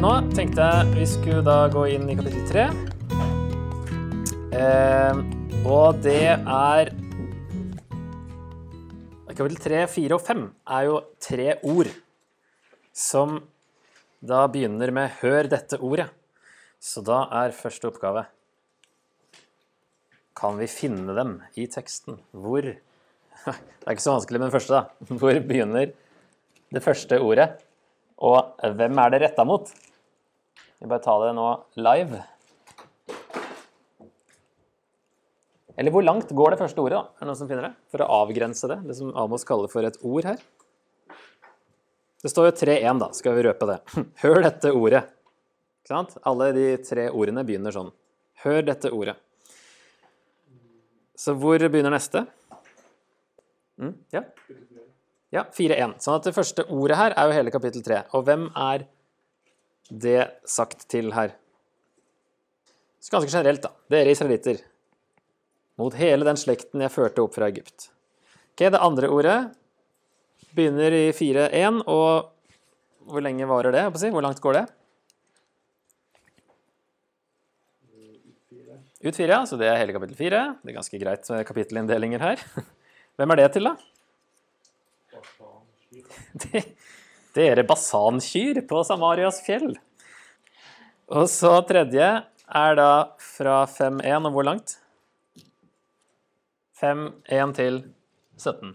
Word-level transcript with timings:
Nå 0.00 0.10
tenkte 0.32 0.64
jeg 0.64 0.92
vi 0.96 1.02
skulle 1.04 1.42
da 1.44 1.66
gå 1.68 1.82
inn 1.92 2.06
i 2.08 2.14
kapittel 2.16 2.44
tre. 2.48 2.62
Eh, 4.56 5.18
og 5.68 5.98
det 6.00 6.38
er 6.38 6.90
Kapittel 9.28 9.58
tre, 9.60 9.82
fire 9.92 10.16
og 10.16 10.24
fem 10.24 10.46
er 10.72 10.86
jo 10.86 10.94
tre 11.20 11.50
ord 11.68 11.90
som 12.96 13.42
da 14.24 14.46
begynner 14.48 14.88
med 14.90 15.20
'hør 15.20 15.50
dette 15.52 15.76
ordet'. 15.76 16.08
Så 16.80 17.04
da 17.04 17.28
er 17.42 17.52
første 17.52 17.92
oppgave 17.92 18.24
Kan 20.34 20.56
vi 20.56 20.66
finne 20.66 21.12
dem 21.14 21.42
i 21.56 21.66
teksten? 21.66 22.20
Hvor 22.32 22.62
Det 23.44 23.86
er 23.86 23.92
ikke 23.92 24.08
så 24.08 24.16
vanskelig 24.16 24.40
med 24.40 24.48
den 24.48 24.56
første, 24.56 24.72
da. 24.72 24.82
Hvor 25.12 25.40
begynner 25.44 25.92
det 26.72 26.82
første 26.82 27.20
ordet? 27.20 27.60
Og 28.16 28.56
hvem 28.64 28.98
er 28.98 29.08
det 29.10 29.22
retta 29.22 29.44
mot? 29.44 29.68
Vi 30.80 30.88
bare 30.88 31.02
tar 31.04 31.26
det 31.26 31.32
nå 31.36 31.46
live. 31.76 32.22
Eller 35.76 35.92
hvor 35.92 36.04
langt 36.04 36.32
går 36.36 36.54
det 36.54 36.60
første 36.60 36.80
ordet, 36.80 36.98
da? 36.98 37.02
Er 37.16 37.24
det 37.24 37.28
noen 37.28 37.38
som 37.38 37.48
finner 37.48 37.66
det? 37.68 37.72
For 37.92 38.04
å 38.04 38.08
avgrense 38.22 38.68
det, 38.68 38.78
det 38.88 38.96
som 38.96 39.12
Amos 39.16 39.44
kaller 39.48 39.70
for 39.72 39.84
et 39.84 39.96
ord 40.00 40.28
her. 40.28 40.40
Det 42.20 42.32
står 42.32 42.50
jo 42.50 42.56
3-1, 42.64 43.00
da, 43.00 43.08
skal 43.16 43.36
vi 43.36 43.44
røpe 43.46 43.68
det. 43.68 43.78
Hør 44.24 44.40
dette 44.44 44.72
ordet. 44.76 45.02
Ikke 45.80 45.94
sant? 45.94 46.16
Alle 46.28 46.50
de 46.56 46.66
tre 46.84 47.06
ordene 47.08 47.44
begynner 47.48 47.76
sånn. 47.76 47.92
Hør 48.44 48.60
dette 48.68 48.92
ordet. 48.92 49.16
Så 51.20 51.36
hvor 51.36 51.60
begynner 51.60 51.92
neste? 51.92 52.24
Mm, 53.80 53.94
ja? 54.12 54.24
Ja, 55.32 55.44
4-1. 55.56 55.98
Sånn 56.00 56.16
at 56.16 56.28
det 56.28 56.36
første 56.36 56.64
ordet 56.72 56.96
her 57.00 57.16
er 57.16 57.28
jo 57.28 57.36
hele 57.36 57.52
kapittel 57.52 57.84
3. 57.84 58.02
Og 58.16 58.24
hvem 58.28 58.48
er 58.52 58.88
det 59.90 60.30
sagt 60.48 60.86
til 60.90 61.12
her? 61.14 61.34
Så 63.00 63.14
ganske 63.14 63.32
generelt, 63.32 63.62
da. 63.64 63.72
Dere 63.90 64.12
israelitter. 64.12 64.60
Mot 65.80 65.94
hele 65.96 66.26
den 66.26 66.36
slekten 66.36 66.82
jeg 66.84 66.92
førte 66.92 67.22
opp 67.24 67.34
fra 67.36 67.48
Egypt. 67.48 67.88
Ok, 68.52 68.68
Det 68.70 68.80
andre 68.80 69.08
ordet 69.08 69.38
begynner 70.54 70.92
i 70.92 71.06
4-1, 71.16 71.80
og 71.88 72.28
hvor 73.08 73.24
lenge 73.24 73.48
varer 73.48 73.72
det? 73.72 73.86
Hvor 74.12 74.22
langt 74.22 74.42
går 74.44 74.58
det? 74.58 74.66
Ut 79.00 79.16
fire, 79.16 79.32
ja. 79.32 79.40
Så 79.48 79.56
det 79.56 79.70
er 79.70 79.78
hele 79.80 79.94
kapittel 79.96 80.18
fire. 80.18 80.42
Det 80.60 80.72
er 80.72 80.76
ganske 80.76 81.00
greit 81.00 81.30
med 81.32 81.46
kapittelinndelinger 81.48 82.20
her. 82.20 82.42
Hvem 83.16 83.32
er 83.32 83.40
det 83.40 83.48
til, 83.56 83.70
da? 83.70 83.76
Det, 86.40 86.60
dere 87.40 87.64
basankyr 87.66 88.62
på 88.68 88.82
Samarias 88.86 89.40
fjell. 89.46 89.72
Og 91.10 91.26
så 91.32 91.56
tredje 91.66 92.10
er 92.50 92.76
da 92.78 92.90
fra 93.22 93.62
5-1, 93.70 94.26
og 94.28 94.34
hvor 94.34 94.46
langt? 94.46 94.76
5-1 96.80 97.54
til 97.58 97.80
17. 98.38 98.74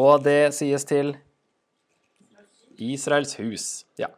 Og 0.00 0.24
det 0.24 0.52
sies 0.54 0.84
til 0.86 1.14
Israels 2.80 3.36
hus. 3.40 3.66
Ja. 4.00 4.10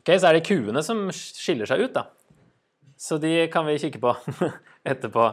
Ok, 0.00 0.12
Så 0.18 0.28
er 0.28 0.36
det 0.36 0.46
kuene 0.46 0.82
som 0.84 1.06
skiller 1.14 1.68
seg 1.68 1.86
ut, 1.86 1.94
da. 1.94 2.08
Så 2.98 3.18
de 3.20 3.46
kan 3.52 3.66
vi 3.66 3.78
kikke 3.80 4.00
på 4.02 4.14
etterpå. 4.92 5.30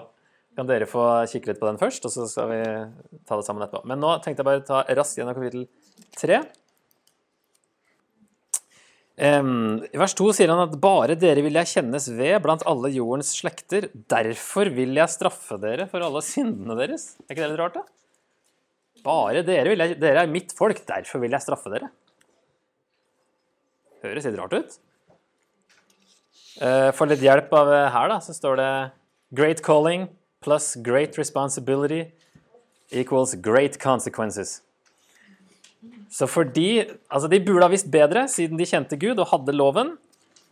Kan 0.55 0.67
dere 0.67 0.87
få 0.89 1.03
kikke 1.31 1.51
litt 1.51 1.61
på 1.61 1.69
den 1.69 1.79
først, 1.79 2.05
og 2.07 2.11
så 2.11 2.27
skal 2.27 2.49
vi 2.51 2.63
ta 3.27 3.37
det 3.39 3.45
sammen 3.47 3.63
etterpå. 3.63 3.85
Men 3.87 4.01
nå 4.03 4.17
tenkte 4.23 4.43
jeg 4.43 4.49
bare 4.49 4.65
ta 4.67 4.81
raskt 4.97 5.19
gjennom 5.19 5.37
kapittel 5.37 5.67
3. 6.19 6.41
I 9.21 9.99
vers 10.01 10.15
2 10.17 10.31
sier 10.33 10.49
han 10.49 10.63
at 10.63 10.79
bare 10.81 11.13
dere 11.19 11.43
vil 11.45 11.57
jeg 11.59 11.69
kjennes 11.75 12.07
ved 12.17 12.39
blant 12.41 12.63
alle 12.69 12.89
jordens 12.89 13.29
slekter. 13.37 13.91
Derfor 13.93 14.71
vil 14.73 14.95
jeg 14.97 15.13
straffe 15.13 15.59
dere 15.61 15.85
for 15.91 16.01
alle 16.01 16.23
syndene 16.25 16.77
deres. 16.79 17.11
Er 17.27 17.35
ikke 17.35 17.43
det 17.43 17.51
litt 17.51 17.61
rart, 17.61 17.77
da? 17.77 17.83
Bare 19.05 19.43
dere 19.45 19.75
jeg 19.75 19.99
Dere 20.01 20.23
er 20.23 20.31
mitt 20.31 20.55
folk, 20.57 20.81
derfor 20.87 21.21
vil 21.21 21.35
jeg 21.37 21.45
straffe 21.45 21.69
dere. 21.73 21.91
Høres 24.01 24.25
litt 24.25 24.39
rart 24.39 24.57
ut. 24.57 24.79
Uh, 26.61 26.89
for 26.97 27.05
litt 27.09 27.21
hjelp 27.21 27.53
av 27.57 27.69
her, 27.93 28.09
da, 28.11 28.17
så 28.25 28.33
står 28.33 28.57
det 28.57 28.71
Great 29.37 29.61
calling 29.63 30.09
plus 30.41 30.75
great 30.81 31.17
responsibility 31.17 32.11
equals 32.91 33.35
great 33.35 33.77
consequences. 33.79 34.61
Så 36.13 36.27
fordi, 36.29 36.83
altså 37.09 37.29
De 37.31 37.41
burde 37.41 37.65
ha 37.65 37.71
visst 37.71 37.89
bedre, 37.91 38.27
siden 38.29 38.59
de 38.59 38.67
kjente 38.69 38.99
Gud 39.01 39.19
og 39.19 39.29
hadde 39.33 39.55
loven. 39.55 39.95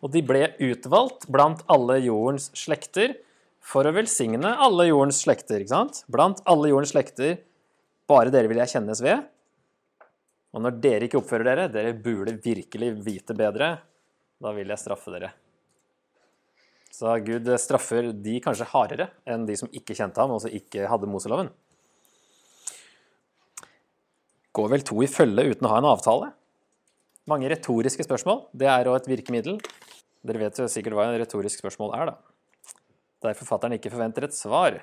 Og 0.01 0.13
de 0.13 0.23
ble 0.23 0.47
utvalgt 0.63 1.27
blant 1.31 1.61
alle 1.69 1.99
jordens 2.05 2.49
slekter 2.55 3.17
for 3.59 3.85
å 3.85 3.93
velsigne 3.93 4.55
alle 4.63 4.87
jordens 4.87 5.19
slekter. 5.25 5.59
ikke 5.59 5.75
sant? 5.75 6.03
Blant 6.07 6.39
alle 6.49 6.71
jordens 6.71 6.95
slekter. 6.95 7.41
Bare 8.09 8.31
dere 8.33 8.49
vil 8.49 8.61
jeg 8.63 8.73
kjennes 8.73 9.03
ved. 9.05 9.27
Og 10.55 10.63
når 10.65 10.79
dere 10.81 11.05
ikke 11.05 11.19
oppfører 11.19 11.45
dere, 11.45 11.67
dere 11.69 11.93
burde 11.93 12.39
virkelig 12.41 12.93
vite 13.05 13.35
bedre, 13.37 13.75
da 14.41 14.53
vil 14.55 14.71
jeg 14.71 14.81
straffe 14.81 15.13
dere. 15.13 15.33
Så 16.89 17.11
Gud 17.21 17.51
straffer 17.61 18.09
de 18.15 18.39
kanskje 18.41 18.71
hardere 18.71 19.11
enn 19.29 19.45
de 19.45 19.59
som 19.59 19.69
ikke 19.69 19.93
kjente 19.93 20.23
ham, 20.23 20.33
og 20.33 20.41
som 20.41 20.55
ikke 20.55 20.87
hadde 20.89 21.11
Moseloven 21.11 21.51
går 24.55 24.69
vel 24.73 24.85
to 24.87 24.97
i 25.03 25.09
følge 25.09 25.51
uten 25.53 25.67
å 25.67 25.73
ha 25.73 25.79
en 25.81 25.89
avtale? 25.89 26.31
Mange 27.29 27.49
retoriske 27.51 28.05
spørsmål. 28.05 28.47
Det 28.57 28.69
er 28.69 28.89
òg 28.89 29.01
et 29.01 29.09
virkemiddel. 29.11 29.59
Dere 30.25 30.41
vet 30.41 30.59
jo 30.59 30.67
sikkert 30.71 30.97
hva 30.97 31.07
en 31.07 31.19
retorisk 31.21 31.61
spørsmål 31.61 31.93
er, 31.95 32.11
da. 32.11 32.79
Der 33.23 33.37
forfatteren 33.37 33.75
ikke 33.77 33.91
forventer 33.93 34.25
et 34.27 34.35
svar. 34.35 34.79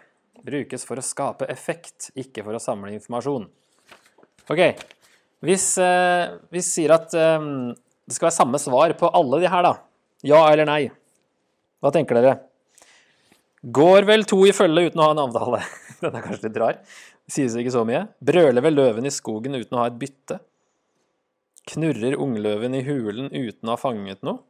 Brukes 0.47 0.85
for 0.87 1.01
å 1.01 1.05
skape 1.05 1.49
effekt, 1.53 2.11
ikke 2.17 2.45
for 2.45 2.57
å 2.57 2.63
samle 2.63 2.93
informasjon. 2.97 3.49
Ok, 4.53 4.63
Hvis 5.43 5.75
eh, 5.83 6.37
vi 6.55 6.63
sier 6.65 6.95
at 6.95 7.13
eh, 7.17 7.49
det 8.07 8.15
skal 8.15 8.29
være 8.29 8.39
samme 8.39 8.61
svar 8.63 8.95
på 8.99 9.11
alle 9.11 9.41
de 9.43 9.51
her, 9.51 9.67
da. 9.67 9.75
Ja 10.27 10.45
eller 10.53 10.69
nei. 10.69 10.85
Hva 11.83 11.93
tenker 11.93 12.21
dere? 12.21 12.37
Går 13.67 14.07
vel 14.07 14.25
to 14.29 14.39
i 14.47 14.55
følge 14.55 14.89
uten 14.89 15.03
å 15.03 15.09
ha 15.09 15.17
en 15.17 15.25
avtale? 15.27 15.61
Den 16.05 16.15
er 16.15 16.25
kanskje 16.25 16.49
litt 16.49 16.61
rar. 16.63 16.79
Sies 17.27 17.57
ikke 17.59 17.75
så 17.75 17.83
mye. 17.87 18.05
Brøler 18.23 18.63
vel 18.63 18.77
løven 18.79 19.09
i 19.09 19.15
skogen 19.15 19.59
uten 19.59 19.75
å 19.75 19.83
ha 19.83 19.89
et 19.91 19.99
bytte? 19.99 20.39
Knurrer 21.67 22.15
ungløven 22.23 22.77
i 22.79 22.85
hulen 22.87 23.33
uten 23.33 23.67
å 23.67 23.75
ha 23.75 23.81
fanget 23.81 24.23
noe? 24.27 24.45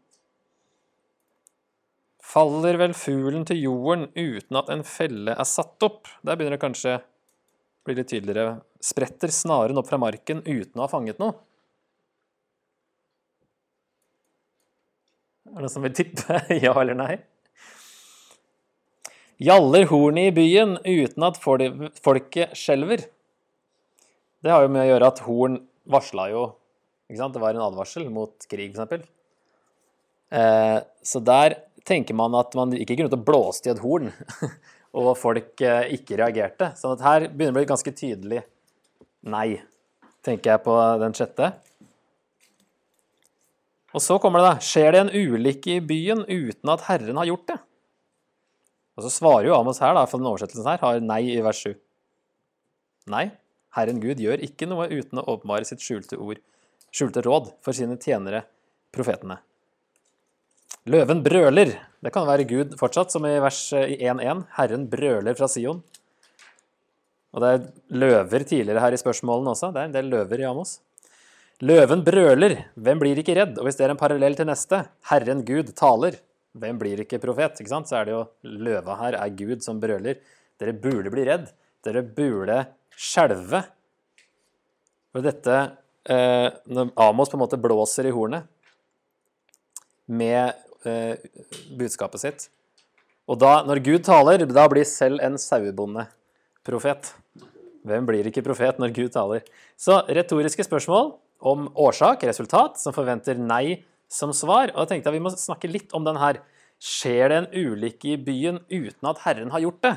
Faller 2.26 2.76
vel 2.80 2.92
fuglen 2.98 3.46
til 3.48 3.62
jorden 3.62 4.08
uten 4.12 4.58
at 4.60 4.68
en 4.72 4.82
felle 4.84 5.32
er 5.32 5.48
satt 5.48 5.82
opp? 5.86 6.10
Der 6.26 6.36
begynner 6.36 6.58
det 6.58 6.64
kanskje 6.64 6.98
å 6.98 7.86
bli 7.86 7.96
litt 7.96 8.10
tydeligere. 8.12 8.58
Spretter 8.82 9.32
snaren 9.32 9.78
opp 9.80 9.88
fra 9.88 10.00
marken 10.02 10.42
uten 10.44 10.76
å 10.76 10.84
ha 10.84 10.90
fanget 10.90 11.22
noe? 11.22 11.38
Er 15.46 15.54
det 15.54 15.64
noen 15.64 15.72
som 15.72 15.86
vil 15.86 15.96
tippe 15.96 16.42
ja 16.66 16.74
eller 16.76 16.98
nei? 16.98 17.14
Gjaller 19.42 19.84
hornet 19.90 20.30
i 20.30 20.36
byen 20.36 20.78
uten 20.84 21.26
at 21.26 21.40
folket 21.40 22.54
skjelver. 22.56 23.04
Det 24.40 24.52
har 24.52 24.64
jo 24.64 24.70
med 24.72 24.86
å 24.86 24.88
gjøre 24.90 25.10
at 25.10 25.20
horn 25.26 25.58
varsla 25.90 26.30
jo 26.32 26.46
ikke 27.06 27.20
sant? 27.20 27.36
Det 27.36 27.42
var 27.42 27.54
en 27.54 27.66
advarsel 27.68 28.08
mot 28.10 28.48
krig, 28.50 28.74
f.eks. 28.74 29.06
Eh, 30.34 30.78
så 31.06 31.22
der 31.22 31.60
tenker 31.86 32.16
man 32.18 32.34
at 32.34 32.56
man 32.58 32.74
ikke 32.74 32.96
kunne 32.98 33.20
blåst 33.22 33.68
i 33.68 33.72
et 33.72 33.82
horn, 33.82 34.10
og 34.98 35.12
folk 35.20 35.62
eh, 35.62 35.92
ikke 35.94 36.18
reagerte. 36.18 36.72
sånn 36.78 36.96
at 36.96 37.04
her 37.06 37.28
begynner 37.28 37.52
det 37.52 37.54
å 37.54 37.60
bli 37.60 37.70
ganske 37.70 37.94
tydelig 37.94 38.42
nei, 39.26 39.60
tenker 40.26 40.54
jeg 40.54 40.64
på 40.66 40.74
den 41.02 41.14
sjette. 41.14 41.52
Og 43.94 44.02
så 44.02 44.18
kommer 44.20 44.42
det, 44.42 44.50
da. 44.50 44.66
Skjer 44.66 44.92
det 44.92 45.04
en 45.04 45.14
ulykke 45.14 45.78
i 45.78 45.84
byen 45.92 46.26
uten 46.26 46.74
at 46.74 46.88
Herren 46.90 47.22
har 47.22 47.30
gjort 47.30 47.46
det? 47.52 47.60
Og 48.96 49.04
så 49.04 49.12
svarer 49.12 49.50
jo 49.50 49.56
Amos 49.56 49.80
her, 49.84 49.92
da, 49.96 50.06
for 50.08 50.20
den 50.20 50.28
oversettelsen 50.30 50.68
her, 50.70 50.80
har 50.80 51.02
nei 51.04 51.22
i 51.34 51.40
vers 51.44 51.60
7. 51.64 51.74
Nei, 53.12 53.26
Herren 53.76 54.00
Gud 54.02 54.22
gjør 54.22 54.42
ikke 54.44 54.68
noe 54.70 54.88
uten 54.88 55.20
å 55.20 55.26
åpenbare 55.34 55.68
sitt 55.68 55.84
skjulte 55.84 56.16
ord, 56.16 56.40
skjulte 56.94 57.22
råd 57.26 57.52
for 57.64 57.76
sine 57.76 57.98
tjenere, 58.00 58.46
profetene. 58.94 59.38
Løven 60.86 61.20
brøler. 61.26 61.74
Det 62.00 62.12
kan 62.14 62.26
være 62.28 62.46
Gud 62.48 62.76
fortsatt, 62.78 63.12
som 63.12 63.26
i 63.26 63.36
vers 63.42 63.58
1.1. 63.74 64.44
Herren 64.56 64.88
brøler 64.88 65.36
fra 65.36 65.48
Sion. 65.50 65.82
Og 67.34 67.42
det 67.42 67.48
er 67.52 67.64
løver 68.00 68.44
tidligere 68.46 68.80
her 68.80 68.94
i 68.94 69.00
spørsmålene 69.00 69.52
også. 69.52 69.72
Det 69.74 69.82
er 69.82 69.90
en 69.90 69.96
del 69.96 70.12
løver 70.12 70.40
i 70.40 70.46
Amos. 70.48 70.78
Løven 71.66 72.04
brøler. 72.06 72.54
Hvem 72.78 73.02
blir 73.02 73.18
ikke 73.20 73.34
redd? 73.36 73.58
Og 73.58 73.66
hvis 73.66 73.76
det 73.76 73.86
er 73.86 73.94
en 73.94 74.00
parallell 74.00 74.38
til 74.38 74.48
neste, 74.48 74.84
Herren 75.10 75.42
Gud 75.48 75.74
taler. 75.76 76.20
Hvem 76.56 76.78
blir 76.80 77.02
ikke 77.04 77.20
profet? 77.22 77.60
Ikke 77.60 77.72
sant? 77.72 77.88
Så 77.90 77.98
er 77.98 78.08
det 78.08 78.14
jo 78.14 78.24
løva 78.66 78.96
her 79.02 79.18
er 79.20 79.32
Gud 79.36 79.64
som 79.64 79.80
brøler. 79.82 80.20
Dere 80.60 80.72
burde 80.72 81.12
bli 81.12 81.26
redd. 81.28 81.50
Dere 81.84 82.02
burde 82.02 82.62
skjelve. 82.96 83.62
For 85.12 85.24
dette 85.24 85.56
eh, 86.08 86.48
Når 86.72 86.92
Amos 87.06 87.32
på 87.32 87.38
en 87.38 87.44
måte 87.44 87.60
blåser 87.60 88.08
i 88.08 88.14
hornet, 88.14 88.48
med 90.06 90.54
eh, 90.86 91.18
budskapet 91.74 92.22
sitt. 92.22 92.48
Og 93.26 93.40
da, 93.42 93.58
når 93.66 93.82
Gud 93.82 94.04
taler, 94.06 94.44
da 94.46 94.68
blir 94.70 94.86
selv 94.86 95.18
en 95.24 95.34
sauebonde 95.40 96.06
profet. 96.66 97.10
Hvem 97.86 98.06
blir 98.06 98.28
ikke 98.30 98.44
profet 98.46 98.78
når 98.82 98.94
Gud 98.94 99.10
taler? 99.14 99.42
Så 99.78 99.98
retoriske 100.06 100.62
spørsmål 100.66 101.16
om 101.46 101.66
årsak, 101.74 102.22
resultat, 102.26 102.78
som 102.78 102.94
forventer 102.94 103.38
nei 103.38 103.82
som 104.12 104.32
svar. 104.36 104.72
Og 104.74 104.84
jeg 104.84 104.94
tenkte 104.94 105.12
at 105.12 105.16
vi 105.16 105.22
må 105.24 105.32
snakke 105.34 105.70
litt 105.70 105.94
om 105.96 106.06
den 106.06 106.18
her. 106.20 106.40
Skjer 106.82 107.32
det 107.32 107.38
en 107.40 107.48
ulykke 107.54 108.12
i 108.12 108.20
byen 108.20 108.60
uten 108.68 109.10
at 109.10 109.22
Herren 109.24 109.52
har 109.54 109.64
gjort 109.64 109.82
det? 109.86 109.94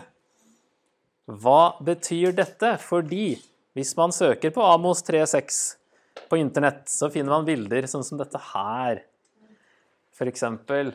Hva 1.29 1.75
betyr 1.85 2.33
dette? 2.37 2.73
Fordi 2.81 3.35
hvis 3.77 3.93
man 3.99 4.13
søker 4.15 4.53
på 4.55 4.63
Amos 4.65 5.03
3,6 5.05 5.59
på 6.29 6.39
internett, 6.39 6.87
så 6.89 7.11
finner 7.13 7.35
man 7.35 7.47
bilder 7.47 7.85
sånn 7.89 8.05
som 8.05 8.19
dette 8.19 8.41
her. 8.51 9.03
Eksempel 10.19 10.89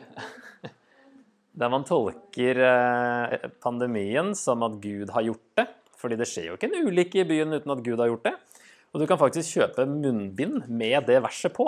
der 1.59 1.71
man 1.73 1.85
tolker 1.87 2.59
eh, 2.61 3.47
pandemien 3.63 4.35
som 4.37 4.61
at 4.67 4.75
Gud 4.83 5.09
har 5.15 5.25
gjort 5.25 5.47
det. 5.57 5.65
Fordi 5.97 6.19
det 6.19 6.27
skjer 6.29 6.51
jo 6.51 6.57
ikke 6.59 6.69
en 6.69 6.91
ulykke 6.91 7.23
i 7.23 7.25
byen 7.25 7.55
uten 7.55 7.73
at 7.73 7.81
Gud 7.81 8.01
har 8.03 8.11
gjort 8.11 8.27
det. 8.27 8.35
Og 8.93 9.01
du 9.01 9.07
kan 9.09 9.19
faktisk 9.19 9.57
kjøpe 9.57 9.87
munnbind 9.89 10.67
med 10.69 11.07
det 11.09 11.17
verset 11.25 11.55
på. 11.55 11.65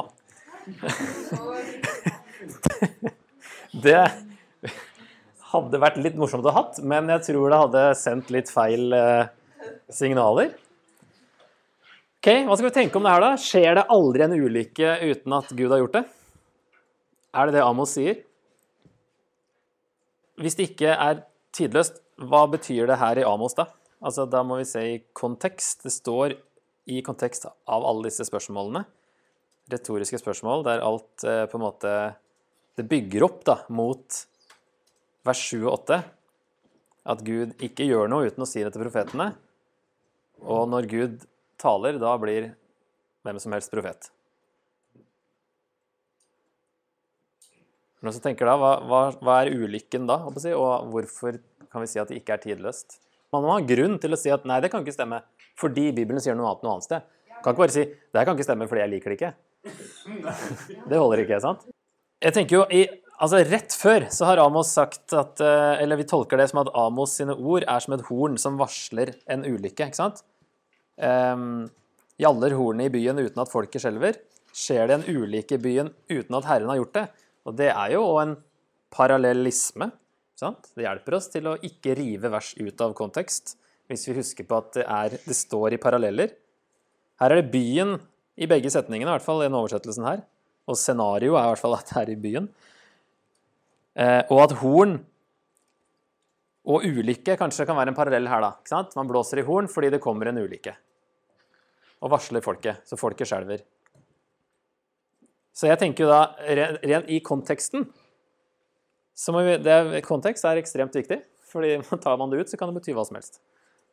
det 3.86 4.02
hadde 5.52 5.82
vært 5.82 6.00
litt 6.04 6.18
morsomt 6.20 6.46
å 6.46 6.52
ha 6.52 6.62
hatt, 6.62 6.76
men 6.84 7.10
jeg 7.16 7.22
tror 7.30 7.52
det 7.52 7.62
hadde 7.64 7.84
sendt 8.00 8.32
litt 8.34 8.50
feil 8.52 8.94
eh, 8.96 9.30
signaler. 9.94 10.50
Ok, 12.18 12.28
Hva 12.48 12.58
skal 12.58 12.68
vi 12.68 12.76
tenke 12.76 13.00
om 13.00 13.06
det 13.06 13.14
her, 13.14 13.24
da? 13.24 13.40
Skjer 13.40 13.78
det 13.78 13.90
aldri 13.94 14.22
en 14.26 14.36
ulykke 14.36 14.90
uten 15.06 15.36
at 15.38 15.54
Gud 15.56 15.72
har 15.72 15.80
gjort 15.84 15.98
det? 16.00 16.06
Er 17.38 17.48
det 17.48 17.56
det 17.56 17.64
Amos 17.64 17.94
sier? 17.96 18.16
Hvis 20.42 20.58
det 20.58 20.64
ikke 20.72 20.92
er 20.94 21.24
tidløst, 21.56 22.02
hva 22.18 22.44
betyr 22.50 22.90
det 22.90 23.00
her 23.00 23.22
i 23.22 23.26
Amos, 23.26 23.56
da? 23.58 23.66
Altså, 24.02 24.26
Da 24.30 24.44
må 24.44 24.60
vi 24.60 24.68
se 24.70 24.82
i 24.84 25.04
kontekst. 25.14 25.86
Det 25.86 25.94
står 25.94 26.36
i 26.88 27.02
kontekst 27.06 27.48
av 27.48 27.86
alle 27.86 28.10
disse 28.10 28.26
spørsmålene. 28.28 28.84
Retoriske 29.72 30.20
spørsmål 30.22 30.64
der 30.68 30.84
alt 30.86 31.26
eh, 31.28 31.44
på 31.52 31.60
en 31.60 31.66
måte 31.66 31.94
Det 32.78 32.86
bygger 32.88 33.26
opp 33.26 33.42
da, 33.48 33.58
mot 33.74 34.20
vers 35.28 35.42
7 35.50 35.66
og 35.66 35.72
8. 35.82 35.98
At 37.08 37.24
Gud 37.26 37.56
ikke 37.64 37.88
gjør 37.88 38.12
noe 38.12 38.28
uten 38.30 38.44
å 38.44 38.48
si 38.48 38.62
det 38.64 38.72
til 38.76 38.84
profetene. 38.84 39.32
Og 40.46 40.68
når 40.70 40.88
Gud 40.92 41.26
taler, 41.60 41.98
da 42.00 42.14
blir 42.22 42.52
hvem 43.26 43.40
som 43.42 43.56
helst 43.56 43.74
profet. 43.74 44.12
Noen 48.06 48.14
som 48.14 48.24
tenker 48.24 48.46
da, 48.46 48.54
hva, 48.62 48.72
hva, 48.86 49.02
hva 49.18 49.40
er 49.42 49.56
ulykken 49.58 50.06
da, 50.08 50.20
og 50.30 50.92
hvorfor 50.94 51.40
kan 51.72 51.82
vi 51.82 51.90
si 51.90 52.00
at 52.00 52.12
det 52.12 52.22
ikke 52.22 52.38
er 52.38 52.44
tidløst? 52.44 53.00
Man 53.34 53.44
må 53.44 53.56
ha 53.56 53.64
grunn 53.66 53.98
til 54.00 54.14
å 54.14 54.20
si 54.20 54.32
at 54.32 54.46
nei, 54.48 54.62
det 54.64 54.70
kan 54.72 54.86
ikke 54.86 54.96
stemme, 54.96 55.24
fordi 55.60 55.90
Bibelen 55.98 56.22
sier 56.24 56.38
noe 56.38 56.54
annet 56.54 56.64
noe 56.64 56.78
annet 56.78 56.88
sted. 56.88 57.10
Kan 57.42 57.56
ikke 57.56 57.66
bare 57.66 57.74
si 57.74 57.84
det 57.90 58.20
her 58.20 58.28
kan 58.30 58.38
ikke 58.38 58.48
stemme 58.48 58.70
fordi 58.70 58.84
jeg 58.86 58.94
liker 58.94 59.12
det 59.12 59.18
ikke. 59.18 59.34
Det 60.90 60.98
holder 60.98 61.24
ikke, 61.24 61.42
sant? 61.44 61.68
Jeg 62.24 62.34
tenker 62.34 62.58
jo, 62.58 62.64
i, 62.74 62.86
altså 63.22 63.42
Rett 63.46 63.76
før 63.78 64.08
så 64.14 64.30
har 64.30 64.42
Amos 64.42 64.72
sagt 64.74 65.14
at 65.14 65.42
eh, 65.44 65.84
Eller 65.84 66.00
vi 66.00 66.08
tolker 66.10 66.40
det 66.42 66.48
som 66.50 66.64
at 66.64 66.72
Amos 66.78 67.14
sine 67.20 67.36
ord 67.36 67.66
er 67.68 67.84
som 67.84 67.94
et 67.98 68.06
horn 68.10 68.40
som 68.42 68.58
varsler 68.60 69.14
en 69.30 69.46
ulykke. 69.46 69.90
ikke 69.90 70.00
sant? 70.00 70.24
Um, 70.98 71.68
Gjaller 72.18 72.56
hornet 72.58 72.90
i 72.90 72.96
byen 72.96 73.22
uten 73.22 73.44
at 73.44 73.52
folket 73.52 73.84
skjelver. 73.84 74.18
Skjer 74.58 74.90
det 74.90 74.96
en 74.98 75.06
ulykke 75.06 75.60
i 75.60 75.62
byen 75.62 75.92
uten 76.10 76.38
at 76.40 76.48
Herren 76.50 76.72
har 76.72 76.80
gjort 76.80 76.96
det? 76.96 77.06
Og 77.46 77.58
det 77.60 77.70
er 77.70 77.94
jo 77.94 78.04
en 78.18 78.34
parallellisme. 78.94 79.92
Sant? 80.38 80.72
Det 80.74 80.86
hjelper 80.86 81.18
oss 81.18 81.30
til 81.34 81.50
å 81.50 81.58
ikke 81.66 81.96
rive 81.98 82.32
vers 82.34 82.52
ut 82.58 82.82
av 82.82 82.94
kontekst, 82.98 83.56
hvis 83.90 84.06
vi 84.10 84.18
husker 84.18 84.46
på 84.50 84.58
at 84.58 84.74
det, 84.78 84.86
er, 84.86 85.16
det 85.26 85.38
står 85.38 85.78
i 85.78 85.82
paralleller. 85.82 86.34
Her 87.22 87.34
er 87.34 87.42
det 87.42 87.54
byen 87.54 87.96
i 88.38 88.48
begge 88.50 88.72
setningene, 88.74 89.10
i 89.10 89.16
hvert 89.16 89.26
fall 89.26 89.44
i 89.44 89.48
den 89.48 89.58
oversettelsen 89.58 90.08
her. 90.08 90.24
Og 90.68 90.78
scenarioet 90.80 91.40
er 91.40 91.46
i 91.46 91.52
hvert 91.54 91.64
fall 91.64 91.78
at 91.78 91.92
det 91.92 92.02
er 92.02 92.12
i 92.14 92.18
byen. 92.22 92.50
Eh, 93.98 94.24
og 94.30 94.44
at 94.46 94.58
horn 94.62 94.98
og 96.68 96.84
ulykke 96.84 97.38
kanskje 97.40 97.66
kan 97.66 97.78
være 97.80 97.94
en 97.94 97.98
parallell 97.98 98.28
her. 98.30 98.44
da. 98.44 98.84
Man 98.98 99.10
blåser 99.10 99.42
i 99.42 99.48
horn 99.48 99.70
fordi 99.72 99.94
det 99.96 100.04
kommer 100.04 100.30
en 100.30 100.42
ulykke. 100.44 100.76
Og 102.04 102.12
varsler 102.14 102.44
folket, 102.46 102.84
så 102.86 103.00
folket 103.00 103.30
skjelver. 103.30 103.64
Så 105.58 105.72
jeg 105.72 105.80
tenker 105.82 106.06
jo 106.06 106.12
da, 106.12 106.36
rent 106.86 107.10
i 107.10 107.18
konteksten 107.26 107.88
så 109.18 109.34
vi, 109.34 109.56
det, 109.58 110.02
Kontekst 110.06 110.46
er 110.46 110.60
ekstremt 110.62 110.94
viktig, 110.96 111.24
fordi 111.50 111.80
tar 112.04 112.20
man 112.22 112.30
det 112.30 112.44
ut, 112.44 112.52
så 112.52 112.60
kan 112.60 112.70
det 112.70 112.78
bety 112.78 112.94
hva 112.94 113.06
som 113.08 113.18
helst. 113.18 113.42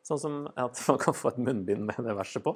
Sånn 0.05 0.21
som 0.21 0.35
at 0.53 0.81
man 0.85 0.99
kan 1.01 1.17
få 1.17 1.31
et 1.31 1.41
munnbind 1.41 1.87
med 1.87 1.97
det 2.05 2.13
verset 2.13 2.45
på. 2.45 2.53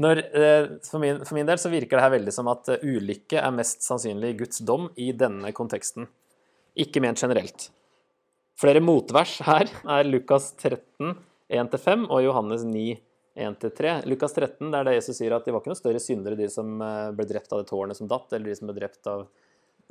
Når, 0.00 0.20
eh, 0.34 0.64
for, 0.82 0.98
min, 0.98 1.20
for, 1.22 1.36
min, 1.36 1.46
del 1.46 1.60
så 1.60 1.70
virker 1.70 1.98
det 1.98 2.04
her 2.04 2.14
veldig 2.16 2.34
som 2.34 2.48
at 2.50 2.70
eh, 2.72 2.82
ulykke 2.82 3.38
er 3.38 3.54
mest 3.54 3.84
sannsynlig 3.86 4.32
Guds 4.40 4.62
dom 4.66 4.88
i 4.98 5.12
denne 5.14 5.52
konteksten, 5.54 6.08
ikke 6.74 7.02
ment 7.04 7.22
generelt. 7.22 7.68
Flere 8.58 8.82
motvers 8.82 9.36
her 9.46 9.70
er 9.70 10.08
Lukas 10.08 10.52
13, 10.58 11.14
1-5 11.54 12.06
og 12.08 12.22
Johannes 12.24 12.66
9, 12.66 12.84
1-3. 13.34 13.94
Lukas 14.10 14.34
13 14.34 14.70
det 14.70 14.80
er 14.80 14.88
det 14.88 14.96
Jesus 14.98 15.18
sier 15.18 15.34
at 15.34 15.46
de 15.46 15.54
var 15.54 15.62
ikke 15.62 15.72
noe 15.72 15.78
større 15.78 16.02
syndere, 16.02 16.38
de 16.38 16.50
som 16.50 16.74
eh, 16.82 17.14
ble 17.14 17.26
drept 17.30 17.54
av 17.54 17.62
det 17.62 17.70
tårnet 17.70 17.98
som 17.98 18.10
datt, 18.10 18.30
eller 18.32 18.50
de 18.50 18.58
som 18.58 18.70
ble 18.70 18.78
drept 18.78 19.10
av, 19.10 19.26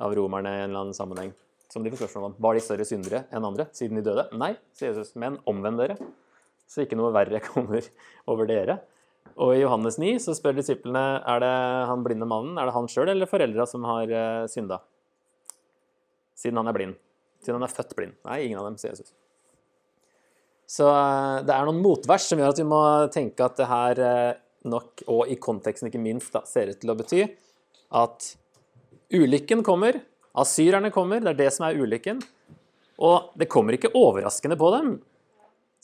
av 0.04 0.16
romerne 0.16 0.52
i 0.52 0.62
en 0.62 0.68
eller 0.68 0.84
annen 0.84 0.96
sammenheng. 0.96 1.32
Som 1.72 1.84
de 1.84 1.90
får 1.92 2.04
spørsmål 2.04 2.28
om. 2.28 2.36
Var 2.44 2.56
de 2.56 2.62
større 2.62 2.86
syndere 2.88 3.24
enn 3.32 3.48
andre 3.48 3.70
siden 3.74 3.98
de 3.98 4.04
døde? 4.04 4.28
Nei, 4.36 4.52
sier 4.76 4.92
Jesus, 4.92 5.16
men 5.20 5.40
omvend 5.48 5.80
dere, 5.80 5.96
så 6.68 6.84
ikke 6.84 7.00
noe 7.00 7.12
verre 7.16 7.40
kommer 7.48 7.88
over 8.28 8.48
dere. 8.52 8.82
Og 9.34 9.56
i 9.56 9.62
Johannes 9.64 9.98
9 9.98 10.12
så 10.22 10.34
spør 10.36 10.54
disiplene 10.60 11.02
er 11.26 11.42
det 11.42 11.54
han 11.90 12.04
blinde 12.06 12.28
mannen, 12.30 12.58
er 12.58 12.68
det 12.68 12.76
han 12.76 12.86
sjøl 12.90 13.10
eller 13.10 13.30
foreldra 13.30 13.66
som 13.66 13.86
har 13.88 14.10
uh, 14.14 14.46
synda? 14.50 14.78
Siden 16.38 16.60
han 16.60 16.70
er 16.70 16.76
blind. 16.76 16.96
Siden 17.42 17.58
han 17.58 17.66
er 17.66 17.74
født 17.74 17.96
blind. 17.98 18.14
Nei, 18.26 18.44
ingen 18.46 18.60
av 18.60 18.68
dem, 18.68 18.78
sier 18.78 18.94
Jesus. 18.94 19.10
Så 20.70 20.86
eh, 20.88 21.42
det 21.44 21.52
er 21.54 21.66
noen 21.68 21.82
motvers 21.84 22.26
som 22.28 22.40
gjør 22.40 22.54
at 22.54 22.60
vi 22.60 22.66
må 22.68 22.80
tenke 23.12 23.44
at 23.44 23.58
det 23.60 23.68
her 23.68 24.00
eh, 24.00 24.36
nok, 24.70 25.04
og 25.12 25.30
i 25.30 25.36
konteksten 25.40 25.90
ikke 25.90 26.02
minst, 26.02 26.32
da, 26.34 26.42
ser 26.48 26.72
ut 26.72 26.80
til 26.80 26.92
å 26.92 26.96
bety 26.98 27.20
at 27.94 28.30
ulykken 29.14 29.62
kommer, 29.66 30.00
asyrerne 30.40 30.90
kommer, 30.94 31.22
det 31.22 31.34
er 31.34 31.42
det 31.44 31.50
som 31.54 31.68
er 31.68 31.78
ulykken. 31.78 32.22
Og 33.04 33.34
det 33.38 33.50
kommer 33.52 33.76
ikke 33.76 33.92
overraskende 33.98 34.58
på 34.58 34.70
dem, 34.74 34.94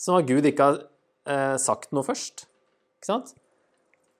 som 0.01 0.17
at 0.19 0.29
Gud 0.29 0.49
ikke 0.49 0.71
har 0.71 0.81
eh, 1.29 1.57
sagt 1.61 1.93
noe 1.95 2.07
først. 2.07 2.47
Ikke 3.01 3.09
sant? 3.09 3.33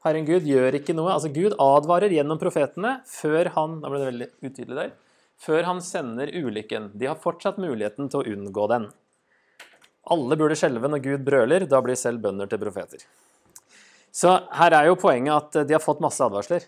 Herren 0.07 0.25
Gud 0.25 0.47
gjør 0.49 0.79
ikke 0.79 0.95
noe. 0.97 1.13
Altså 1.13 1.29
Gud 1.29 1.53
advarer 1.61 2.13
gjennom 2.15 2.41
profetene 2.41 2.95
før 3.09 3.51
han 3.53 3.79
da 3.83 3.91
ble 3.93 4.01
det 4.01 4.07
veldig 4.09 4.29
utydelig 4.41 4.79
der, 4.79 4.95
før 5.41 5.67
han 5.69 5.83
sender 5.85 6.33
ulykken. 6.33 6.89
De 6.97 7.11
har 7.11 7.21
fortsatt 7.21 7.61
muligheten 7.61 8.09
til 8.09 8.23
å 8.23 8.37
unngå 8.37 8.65
den. 8.73 8.87
Alle 10.11 10.39
burde 10.41 10.57
skjelve 10.57 10.89
når 10.89 11.03
Gud 11.05 11.27
brøler, 11.27 11.67
da 11.69 11.83
blir 11.85 11.99
selv 12.01 12.25
bønder 12.25 12.49
til 12.49 12.63
profeter. 12.63 13.05
Så 14.11 14.33
her 14.57 14.75
er 14.79 14.89
jo 14.89 14.97
poenget 14.99 15.37
at 15.37 15.69
de 15.69 15.77
har 15.77 15.85
fått 15.85 16.01
masse 16.01 16.25
advarsler. 16.25 16.65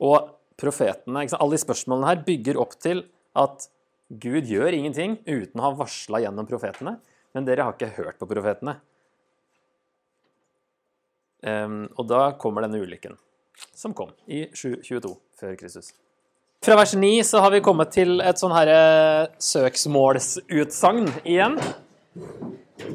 Og 0.00 0.32
profetene, 0.58 1.26
alle 1.28 1.54
de 1.54 1.60
spørsmålene 1.60 2.08
her 2.08 2.24
bygger 2.24 2.58
opp 2.64 2.74
til 2.80 3.04
at 3.36 3.68
Gud 4.08 4.48
gjør 4.48 4.72
ingenting 4.72 5.18
uten 5.28 5.60
å 5.60 5.68
ha 5.68 5.76
varsla 5.76 6.24
gjennom 6.24 6.48
profetene, 6.48 6.96
men 7.36 7.44
dere 7.44 7.68
har 7.68 7.76
ikke 7.76 7.92
hørt 8.00 8.18
på 8.20 8.28
profetene. 8.30 8.78
Um, 11.44 11.84
og 12.00 12.08
da 12.08 12.30
kommer 12.40 12.64
denne 12.64 12.80
ulykken, 12.80 13.18
som 13.76 13.92
kom 13.96 14.14
i 14.24 14.46
722 14.56 15.12
før 15.36 15.58
Kristus. 15.60 15.90
Fra 16.64 16.78
vers 16.78 16.94
9 16.96 17.18
så 17.28 17.42
har 17.44 17.52
vi 17.52 17.60
kommet 17.60 17.90
til 17.92 18.22
et 18.24 18.40
sånn 18.40 18.54
herre 18.56 18.78
søksmålsutsagn 19.44 21.10
igjen. 21.20 21.58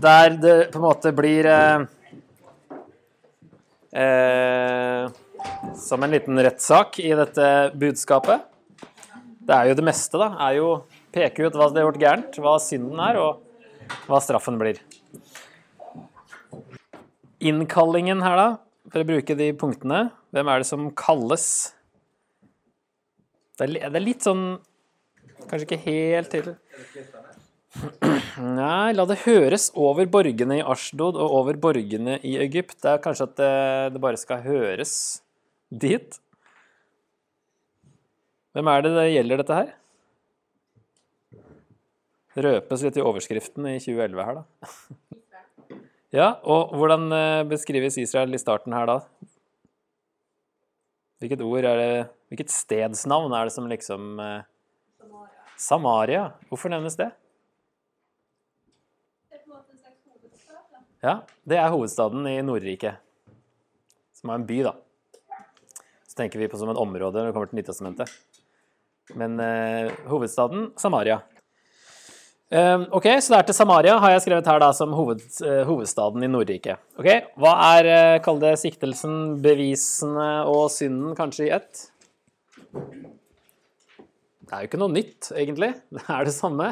Der 0.02 0.34
det 0.42 0.56
på 0.74 0.80
en 0.80 0.86
måte 0.88 1.12
blir 1.14 1.46
eh, 1.46 1.84
eh, 3.94 5.06
Som 5.78 6.04
en 6.04 6.16
liten 6.16 6.42
rettssak 6.42 6.98
i 7.04 7.12
dette 7.20 7.46
budskapet. 7.78 8.48
Det 9.46 9.54
er 9.54 9.70
jo 9.70 9.78
det 9.78 9.86
meste, 9.86 10.18
da. 10.18 10.34
er 10.48 10.58
jo 10.58 10.72
Peke 11.14 11.46
ut 11.46 11.56
hva 11.58 11.70
det 11.70 11.82
har 11.82 11.88
gjort 11.88 12.02
gærent, 12.02 12.42
hva 12.42 12.58
synden 12.62 13.00
er, 13.02 13.22
og 13.22 14.10
hva 14.10 14.20
straffen 14.22 14.58
blir. 14.62 14.82
Innkallingen 17.40 18.24
her, 18.26 18.36
da, 18.36 18.48
for 18.92 19.04
å 19.04 19.08
bruke 19.08 19.36
de 19.40 19.52
punktene. 19.56 20.10
Hvem 20.36 20.52
er 20.52 20.62
det 20.62 20.68
som 20.68 20.90
kalles? 20.98 21.46
Det 23.60 23.68
er, 23.80 24.00
litt 24.00 24.24
sånn 24.24 24.60
Kanskje 25.50 25.66
ikke 25.66 25.84
helt 25.88 26.30
tydelig. 26.30 26.58
Nei, 28.60 28.92
la 28.94 29.06
det 29.10 29.22
høres 29.24 29.70
over 29.78 30.06
borgene 30.12 30.60
i 30.60 30.66
Ashdod 30.74 31.18
og 31.18 31.36
over 31.40 31.58
borgene 31.62 32.18
i 32.28 32.36
Egypt. 32.44 32.76
Det 32.84 32.92
er 32.92 33.02
kanskje 33.02 33.28
at 33.30 33.36
det, 33.40 33.54
det 33.96 34.02
bare 34.04 34.20
skal 34.20 34.44
høres 34.46 34.94
dit. 35.70 36.20
Hvem 38.54 38.70
er 38.74 38.86
det 38.86 38.94
det 38.98 39.08
gjelder 39.14 39.42
dette 39.42 39.60
her? 39.62 39.74
Røpes 42.40 42.86
litt 42.86 43.00
i 43.00 43.04
overskriften 43.04 43.72
i 43.72 43.80
2011 43.82 44.28
her, 44.28 44.44
da. 44.44 44.76
Ja, 46.10 46.40
og 46.42 46.72
hvordan 46.74 47.12
eh, 47.14 47.44
beskrives 47.46 48.00
Israel 48.02 48.34
i 48.34 48.42
starten 48.42 48.74
her 48.74 48.88
da? 48.90 48.96
Hvilket 51.22 51.44
ord 51.46 51.68
er 51.68 51.78
det 51.78 51.92
Hvilket 52.30 52.54
stedsnavn 52.54 53.34
er 53.34 53.46
det 53.46 53.54
som 53.54 53.68
liksom 53.70 54.20
eh, 54.22 54.48
Samaria. 55.58 56.32
Hvorfor 56.50 56.72
nevnes 56.74 56.98
det? 56.98 57.10
Ja, 61.00 61.22
det 61.48 61.58
er 61.58 61.72
hovedstaden 61.72 62.26
i 62.28 62.38
Nordriket. 62.44 63.00
Som 64.18 64.32
er 64.32 64.40
en 64.40 64.46
by, 64.50 64.60
da. 64.68 64.74
Så 66.10 66.18
tenker 66.20 66.42
vi 66.42 66.50
på 66.52 66.60
som 66.60 66.70
et 66.74 66.82
område 66.82 67.22
når 67.22 67.30
det 67.30 67.36
kommer 67.38 67.52
til 67.52 67.62
Nytestamentet. 67.62 68.14
Men 69.18 69.38
eh, 69.42 69.94
hovedstaden 70.10 70.72
Samaria. 70.78 71.22
Eh, 72.50 72.82
ok, 72.98 73.06
så 73.22 73.34
det 73.34 73.38
er 73.38 73.48
til 73.52 73.58
Samaria 73.60 73.98
har 74.02 74.16
jeg 74.16 74.24
skrevet 74.24 74.48
her 74.50 74.62
da 74.64 74.72
som 74.74 74.94
hoved, 74.98 75.22
eh, 75.46 75.62
hovedstaden 75.68 76.24
i 76.26 76.30
Nordriket. 76.32 76.82
Ok, 76.98 77.10
Hva 77.38 77.52
er 77.76 77.90
eh, 77.94 78.22
kall 78.26 78.42
det 78.42 78.56
siktelsen, 78.58 79.38
bevisene 79.44 80.32
og 80.50 80.72
synden 80.74 81.14
kanskje 81.18 81.46
i 81.46 81.52
ett? 81.60 81.84
Det 84.50 84.56
er 84.58 84.64
jo 84.64 84.70
ikke 84.72 84.82
noe 84.82 84.96
nytt, 84.96 85.30
egentlig. 85.38 85.76
Det 85.94 86.08
er 86.10 86.26
det 86.26 86.34
samme. 86.34 86.72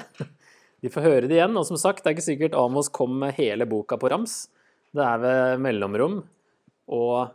Vi 0.81 0.89
får 0.93 1.05
høre 1.05 1.29
det 1.29 1.37
igjen. 1.37 1.57
Og 1.57 1.65
som 1.69 1.77
sagt, 1.77 2.01
det 2.01 2.09
er 2.09 2.17
ikke 2.17 2.25
sikkert 2.25 2.57
Amos 2.57 2.89
kom 2.89 3.13
med 3.21 3.37
hele 3.37 3.69
boka 3.69 3.99
på 4.01 4.09
rams. 4.09 4.47
Det 4.97 5.05
er 5.05 5.21
ved 5.21 5.61
mellomrom. 5.61 6.23
Og 6.89 7.29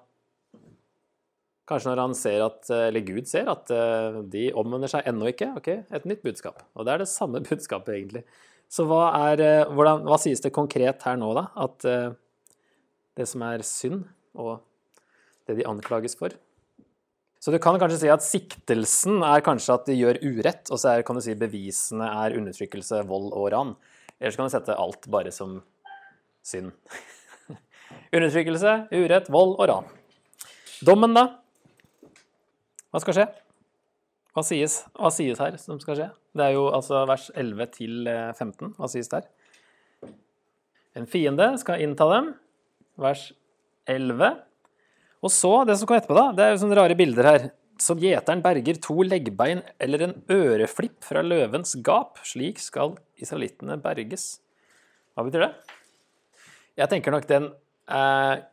kanskje 1.73 1.91
når 1.91 2.01
han 2.03 2.15
ser 2.17 2.45
at, 2.45 2.71
eller 2.77 3.05
Gud 3.07 3.29
ser 3.31 3.51
at 3.51 3.73
eh, 3.75 4.23
de 4.33 4.47
omvender 4.59 4.91
seg 4.93 5.09
ennå 5.11 5.33
ikke, 5.33 5.51
ok, 5.59 5.71
et 5.83 6.09
nytt 6.09 6.23
budskap. 6.25 6.63
Og 6.77 6.87
det 6.87 6.95
er 6.95 7.03
det 7.03 7.11
samme 7.11 7.43
budskapet, 7.49 7.97
egentlig. 7.97 8.25
Så 8.73 8.87
hva, 8.89 9.07
er, 9.33 9.43
eh, 9.45 9.73
hvordan, 9.73 10.07
hva 10.09 10.21
sies 10.21 10.41
det 10.45 10.55
konkret 10.55 11.05
her 11.09 11.19
nå, 11.21 11.33
da? 11.37 11.49
At 11.65 11.89
eh, 11.89 12.15
det 13.19 13.29
som 13.29 13.45
er 13.45 13.65
synd, 13.67 14.07
og 14.39 14.63
det 15.49 15.59
de 15.59 15.69
anklages 15.69 16.17
for, 16.17 16.33
så 17.43 17.51
du 17.51 17.59
kan 17.59 17.75
kanskje 17.75 18.05
si 18.05 18.11
at 18.13 18.23
siktelsen 18.23 19.25
er 19.27 19.43
kanskje 19.43 19.75
at 19.75 19.89
de 19.89 19.97
gjør 19.99 20.21
urett, 20.23 20.69
og 20.71 20.79
så 20.79 20.93
er, 20.93 21.03
kan 21.03 21.19
du 21.19 21.25
si 21.25 21.35
bevisene 21.35 22.07
er 22.07 22.37
undertrykkelse, 22.39 23.01
vold 23.09 23.33
og 23.35 23.49
ran. 23.51 23.73
Ellers 24.21 24.39
kan 24.39 24.47
du 24.47 24.55
sette 24.55 24.77
alt 24.79 25.09
bare 25.11 25.33
som 25.35 25.57
synd. 26.47 26.71
undertrykkelse, 28.15 28.77
urett, 28.95 29.33
vold 29.35 29.57
og 29.57 29.67
ran. 29.73 29.91
Dommen, 30.87 31.19
da? 31.19 31.27
Hva 32.93 33.01
skal 33.01 33.17
skje? 33.17 33.25
Hva 34.37 34.43
sies, 34.45 34.75
hva 35.01 35.09
sies 35.13 35.39
her 35.41 35.55
som 35.61 35.79
skal 35.81 35.97
skje? 35.97 36.09
Det 36.37 36.45
er 36.45 36.51
jo 36.59 36.67
altså 36.77 37.07
vers 37.09 37.31
11 37.33 37.71
til 37.73 37.95
15. 38.05 38.67
Eh, 38.69 38.75
hva 38.77 38.89
sies 38.93 39.09
der? 39.09 39.25
En 41.01 41.09
fiende 41.09 41.47
skal 41.61 41.81
innta 41.81 42.05
dem. 42.11 42.29
Vers 43.01 43.31
11. 43.89 44.37
Og 45.25 45.33
så, 45.33 45.55
det 45.65 45.79
som 45.81 45.89
kom 45.89 45.97
etterpå, 45.97 46.19
da, 46.19 46.27
det 46.37 46.45
er 46.45 46.53
jo 46.53 46.61
sånne 46.67 46.81
rare 46.83 46.99
bilder 46.99 47.31
her. 47.31 47.49
Som 47.81 48.01
gjeteren 48.03 48.45
berger 48.45 48.77
to 48.85 48.99
leggbein 49.09 49.65
eller 49.81 50.05
en 50.11 50.15
øreflipp 50.37 51.01
fra 51.09 51.25
løvens 51.25 51.79
gap. 51.81 52.21
Slik 52.29 52.61
skal 52.61 52.99
israelittene 53.17 53.81
berges. 53.81 54.35
Hva 55.17 55.25
betyr 55.25 55.47
det? 55.47 55.53
Jeg 56.85 56.93
tenker 56.93 57.17
nok 57.17 57.25
den 57.29 57.55
er, 57.89 58.49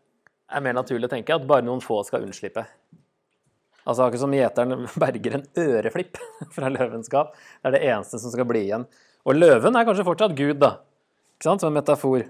er 0.48 0.64
mer 0.64 0.80
naturlig 0.80 1.12
å 1.12 1.18
tenke 1.18 1.36
at 1.36 1.48
bare 1.48 1.68
noen 1.68 1.84
få 1.84 2.06
skal 2.08 2.24
unnslippe. 2.24 2.70
Altså 3.90 4.06
akkurat 4.06 4.22
som 4.22 4.34
gjeteren 4.36 4.86
berger 5.04 5.40
en 5.40 5.48
øreflipp 5.58 6.20
fra 6.56 6.70
løvens 6.70 7.10
gap. 7.12 7.34
Det 7.34 7.72
er 7.72 7.78
det 7.78 7.86
eneste 7.90 8.22
som 8.22 8.34
skal 8.34 8.48
bli 8.50 8.68
igjen. 8.68 8.86
Og 9.26 9.36
løven 9.36 9.76
er 9.76 9.88
kanskje 9.88 10.06
fortsatt 10.08 10.38
Gud, 10.38 10.60
da. 10.62 10.76
Ikke 11.36 11.50
sant? 11.50 11.64
Som 11.64 11.74
en 11.74 11.80
metafor. 11.80 12.28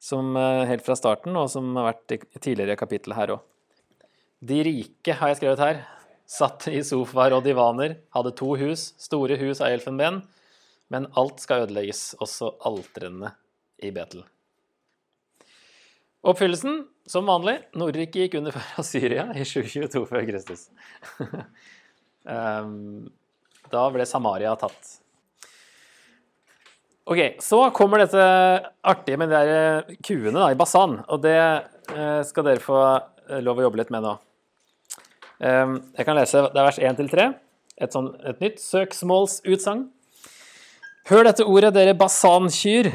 Som 0.00 0.32
eh, 0.40 0.64
helt 0.70 0.84
fra 0.86 0.96
starten, 0.96 1.36
og 1.36 1.50
som 1.52 1.74
har 1.76 1.92
vært 1.92 2.16
i 2.16 2.20
tidligere 2.40 2.78
kapittel 2.80 3.14
her 3.18 3.36
òg. 3.36 3.46
De 4.40 4.62
rike, 4.64 5.12
har 5.12 5.28
jeg 5.28 5.42
skrevet 5.42 5.60
her, 5.60 5.82
satt 6.30 6.64
i 6.72 6.80
sofaer 6.86 7.34
og 7.36 7.44
divaner, 7.44 7.98
hadde 8.16 8.32
to 8.38 8.54
hus, 8.56 8.94
store 8.96 9.36
hus 9.36 9.60
av 9.60 9.74
elfenben, 9.74 10.22
men 10.90 11.08
alt 11.20 11.42
skal 11.44 11.66
ødelegges, 11.66 12.14
også 12.24 12.54
altrene 12.70 13.34
i 13.84 13.92
Betel. 13.92 14.24
Oppfyllelsen, 16.24 16.86
som 17.10 17.26
vanlig, 17.26 17.56
Nordriket 17.74 18.24
gikk 18.24 18.38
under 18.38 18.54
for 18.54 18.86
Syria 18.86 19.28
i 19.34 19.44
722 19.44 20.06
før 20.10 20.26
Kristus. 20.30 20.68
Ehm, 22.28 23.06
da 23.72 23.82
ble 23.88 24.04
Samaria 24.04 24.50
tatt. 24.60 24.90
Ok, 27.08 27.40
Så 27.40 27.62
kommer 27.72 28.02
dette 28.02 28.20
artige 28.84 29.16
med 29.16 29.32
de 29.32 29.38
der 29.40 29.94
kuene 30.04 30.36
da, 30.36 30.50
i 30.52 30.58
Basan, 30.60 30.98
og 31.08 31.22
det 31.24 31.38
eh, 31.40 32.20
skal 32.28 32.44
dere 32.44 32.60
få 32.60 32.76
eh, 32.76 33.40
lov 33.40 33.58
å 33.58 33.64
jobbe 33.64 33.80
litt 33.80 33.94
med 33.94 34.04
nå. 34.04 34.12
Ehm, 35.40 35.78
jeg 35.96 36.06
kan 36.06 36.20
lese 36.20 36.44
det 36.52 36.60
er 36.60 36.68
vers 36.68 36.82
1-3. 36.92 37.26
Et, 37.80 37.96
sånn, 37.96 38.12
et 38.28 38.44
nytt 38.44 38.60
søksmålsutsagn. 38.60 39.86
Hør 41.08 41.24
dette 41.26 41.48
ordet, 41.48 41.72
dere 41.74 41.96
basankyr 41.98 42.92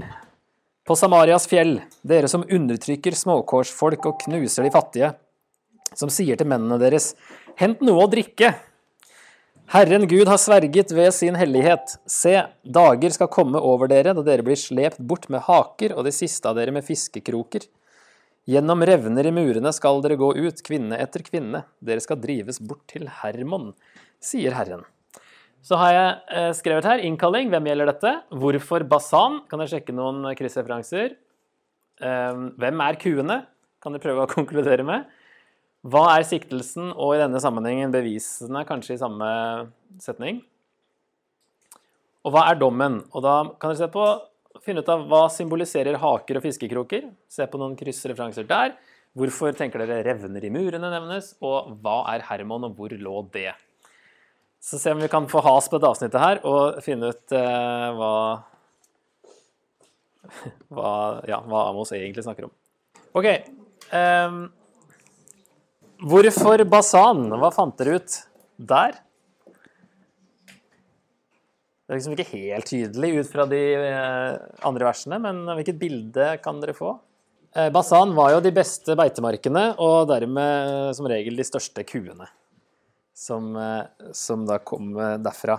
på 0.85 0.95
Samarias 0.95 1.47
fjell, 1.49 1.79
dere 2.05 2.29
som 2.29 2.45
undertrykker 2.45 3.15
småkårsfolk 3.17 4.05
og 4.05 4.19
knuser 4.21 4.67
de 4.67 4.71
fattige, 4.73 5.11
som 5.97 6.11
sier 6.13 6.37
til 6.37 6.49
mennene 6.49 6.77
deres, 6.81 7.13
hent 7.57 7.81
noe 7.85 8.05
å 8.05 8.11
drikke. 8.11 8.51
Herren 9.73 10.05
Gud 10.05 10.29
har 10.29 10.37
sverget 10.37 10.93
ved 10.93 11.09
sin 11.15 11.37
hellighet. 11.39 11.95
Se, 12.05 12.35
dager 12.61 13.15
skal 13.15 13.31
komme 13.33 13.57
over 13.57 13.89
dere 13.89 14.13
da 14.13 14.21
dere 14.25 14.45
blir 14.45 14.59
slept 14.61 15.01
bort 15.01 15.25
med 15.33 15.41
haker 15.47 15.95
og 15.97 16.05
de 16.05 16.13
siste 16.13 16.45
av 16.45 16.59
dere 16.59 16.75
med 16.75 16.85
fiskekroker. 16.85 17.65
Gjennom 18.45 18.85
revner 18.85 19.25
i 19.25 19.33
murene 19.33 19.71
skal 19.73 20.03
dere 20.05 20.19
gå 20.21 20.35
ut, 20.37 20.61
kvinne 20.61 20.99
etter 21.01 21.25
kvinne. 21.25 21.63
Dere 21.81 22.03
skal 22.03 22.21
drives 22.21 22.61
bort 22.61 22.85
til 22.93 23.09
Hermon, 23.23 23.71
sier 24.21 24.53
Herren. 24.53 24.85
Så 25.65 25.77
har 25.81 25.93
jeg 25.95 26.09
eh, 26.37 26.51
skrevet 26.53 26.85
her 26.85 27.01
innkalling. 27.01 27.49
Hvem 27.49 27.69
gjelder 27.71 27.89
dette? 27.89 28.11
Hvorfor 28.29 28.85
Basan? 28.85 29.39
Kan 29.49 29.61
dere 29.61 29.71
sjekke 29.71 29.95
noen 29.97 30.27
kryssreferanser? 30.37 31.15
Ehm, 32.05 32.51
hvem 32.61 32.83
er 32.85 32.99
kuene? 33.01 33.37
Kan 33.81 33.95
dere 33.95 34.03
prøve 34.03 34.27
å 34.27 34.33
konkludere 34.35 34.85
med. 34.85 35.09
Hva 35.85 36.03
er 36.15 36.25
siktelsen, 36.25 36.91
og 36.93 37.15
i 37.15 37.21
denne 37.21 37.41
sammenhengen 37.41 37.93
bevisene, 37.93 38.61
kanskje 38.65 38.97
i 38.97 39.01
samme 39.01 39.27
setning? 40.01 40.43
Og 42.25 42.33
hva 42.33 42.47
er 42.49 42.61
dommen? 42.61 43.03
Og 43.13 43.25
da 43.25 43.35
kan 43.57 43.73
dere 43.73 43.83
se 43.83 43.91
på 43.93 44.05
finne 44.65 44.81
ut 44.85 44.89
av 44.89 45.03
hva 45.09 45.25
symboliserer 45.33 45.97
haker 46.01 46.39
og 46.39 46.45
fiskekroker. 46.45 47.09
Se 47.29 47.45
på 47.49 47.61
noen 47.61 47.77
kryssreferanser 47.77 48.45
der. 48.49 48.77
Hvorfor 49.17 49.55
tenker 49.57 49.81
dere 49.81 50.03
revner 50.05 50.45
i 50.45 50.51
murene 50.53 50.89
nevnes, 50.91 51.35
og 51.41 51.77
hva 51.81 52.03
er 52.13 52.25
Hermon, 52.29 52.67
og 52.67 52.77
hvor 52.77 52.93
lå 52.93 53.21
det? 53.33 53.53
Så 54.65 54.79
se 54.81 54.91
om 54.95 55.01
vi 55.03 55.11
kan 55.11 55.27
få 55.29 55.43
has 55.45 55.67
på 55.69 55.77
dette 55.77 55.91
avsnittet 55.93 56.21
her 56.21 56.39
og 56.49 56.79
finne 56.81 57.11
ut 57.13 57.33
eh, 57.37 57.87
hva, 57.99 58.13
hva, 60.73 60.91
ja, 61.29 61.37
hva 61.45 61.67
Amos 61.69 61.93
egentlig 61.93 62.25
snakker 62.25 62.47
om. 62.47 62.53
OK. 63.15 63.27
Um, 63.93 64.39
hvorfor 66.01 66.65
Basan? 66.65 67.27
Hva 67.29 67.51
fant 67.53 67.77
dere 67.77 67.99
ut 67.99 68.15
der? 68.57 68.97
Det 71.85 71.93
er 71.93 71.99
liksom 71.99 72.15
ikke 72.15 72.31
helt 72.31 72.65
tydelig 72.65 73.11
ut 73.19 73.29
fra 73.29 73.45
de 73.45 73.61
eh, 73.77 74.31
andre 74.65 74.87
versene, 74.87 75.19
men 75.21 75.43
hvilket 75.59 75.77
bilde 75.77 76.31
kan 76.41 76.57
dere 76.63 76.73
få? 76.73 76.95
Eh, 77.53 77.69
Basan 77.69 78.15
var 78.17 78.33
jo 78.33 78.41
de 78.41 78.49
beste 78.55 78.97
beitemarkene, 78.97 79.67
og 79.77 80.09
dermed 80.09 80.71
eh, 80.73 80.89
som 80.97 81.05
regel 81.13 81.37
de 81.37 81.45
største 81.45 81.85
kuene. 81.85 82.25
Som, 83.15 83.55
som 84.11 84.41
da 84.43 84.57
kom 84.59 84.89
derfra. 85.23 85.55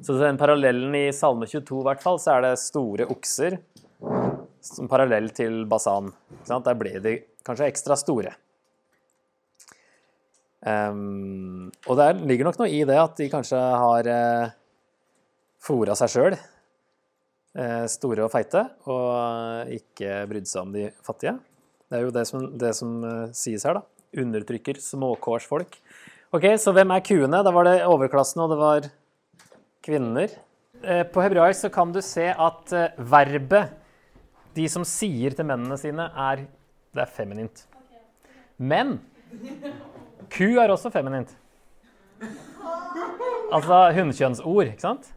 Så 0.00 0.14
den 0.16 0.38
parallellen 0.40 0.94
i 0.96 1.10
Salme 1.12 1.44
22 1.44 1.82
i 1.82 1.86
hvert 1.90 2.00
fall, 2.00 2.16
så 2.22 2.38
er 2.38 2.46
det 2.46 2.52
store 2.62 3.04
okser 3.12 3.58
som 4.64 4.88
parallell 4.88 5.28
til 5.36 5.66
Basan. 5.68 6.12
Der 6.48 6.78
ble 6.80 6.94
de 7.04 7.14
kanskje 7.44 7.68
ekstra 7.68 7.96
store. 7.98 8.32
Um, 10.58 11.68
og 11.86 11.98
det 12.00 12.08
ligger 12.26 12.48
nok 12.48 12.58
noe 12.62 12.70
i 12.72 12.80
det 12.88 12.96
at 12.98 13.20
de 13.20 13.28
kanskje 13.30 13.58
har 13.58 14.08
fora 15.62 15.94
seg 15.98 16.12
sjøl, 16.12 16.36
uh, 17.58 17.84
store 17.90 18.26
og 18.26 18.32
feite, 18.32 18.64
og 18.90 19.70
ikke 19.74 20.24
brydde 20.30 20.50
seg 20.50 20.66
om 20.66 20.74
de 20.74 20.88
fattige. 21.06 21.36
Det 21.88 21.98
er 21.98 22.04
jo 22.04 22.14
det 22.14 22.26
som, 22.28 22.48
det 22.60 22.74
som 22.76 22.98
uh, 23.04 23.30
sies 23.36 23.64
her, 23.66 23.80
da. 23.80 23.86
Undertrykker 24.18 24.80
småkårsfolk. 24.80 25.78
Ok, 26.28 26.44
Så 26.60 26.74
hvem 26.76 26.90
er 26.92 27.00
kuene? 27.00 27.40
Da 27.40 27.52
var 27.54 27.64
det 27.64 27.78
overklassen, 27.88 28.42
og 28.44 28.50
det 28.52 28.58
var 28.60 28.88
kvinner. 29.84 30.34
Eh, 30.82 31.04
på 31.08 31.22
hebraisk 31.24 31.64
så 31.64 31.70
kan 31.72 31.92
du 31.94 32.02
se 32.04 32.28
at 32.28 32.74
verbet, 32.98 33.72
de 34.54 34.66
som 34.68 34.84
sier 34.84 35.32
til 35.36 35.46
mennene 35.48 35.78
sine, 35.80 36.10
er 36.12 36.46
Det 36.94 37.02
er 37.04 37.10
feminint. 37.12 37.66
Men 38.58 38.98
ku 40.32 40.56
er 40.58 40.72
også 40.72 40.90
feminint. 40.90 41.30
Altså 43.52 43.92
hunnkjønnsord, 43.94 44.72
ikke 44.72 44.84
sant? 44.84 45.12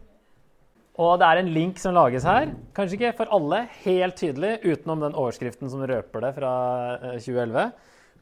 Og 1.00 1.18
det 1.20 1.28
er 1.28 1.40
en 1.42 1.52
link 1.56 1.80
som 1.82 1.96
lages 1.96 2.28
her. 2.28 2.52
Kanskje 2.76 3.00
ikke 3.00 3.14
for 3.18 3.32
alle 3.34 3.64
helt 3.84 4.20
tydelig, 4.20 4.60
utenom 4.64 5.02
den 5.02 5.16
overskriften 5.18 5.72
som 5.72 5.84
røper 5.88 6.28
det 6.28 6.34
fra 6.36 6.52
eh, 7.00 7.18
2011. 7.24 7.72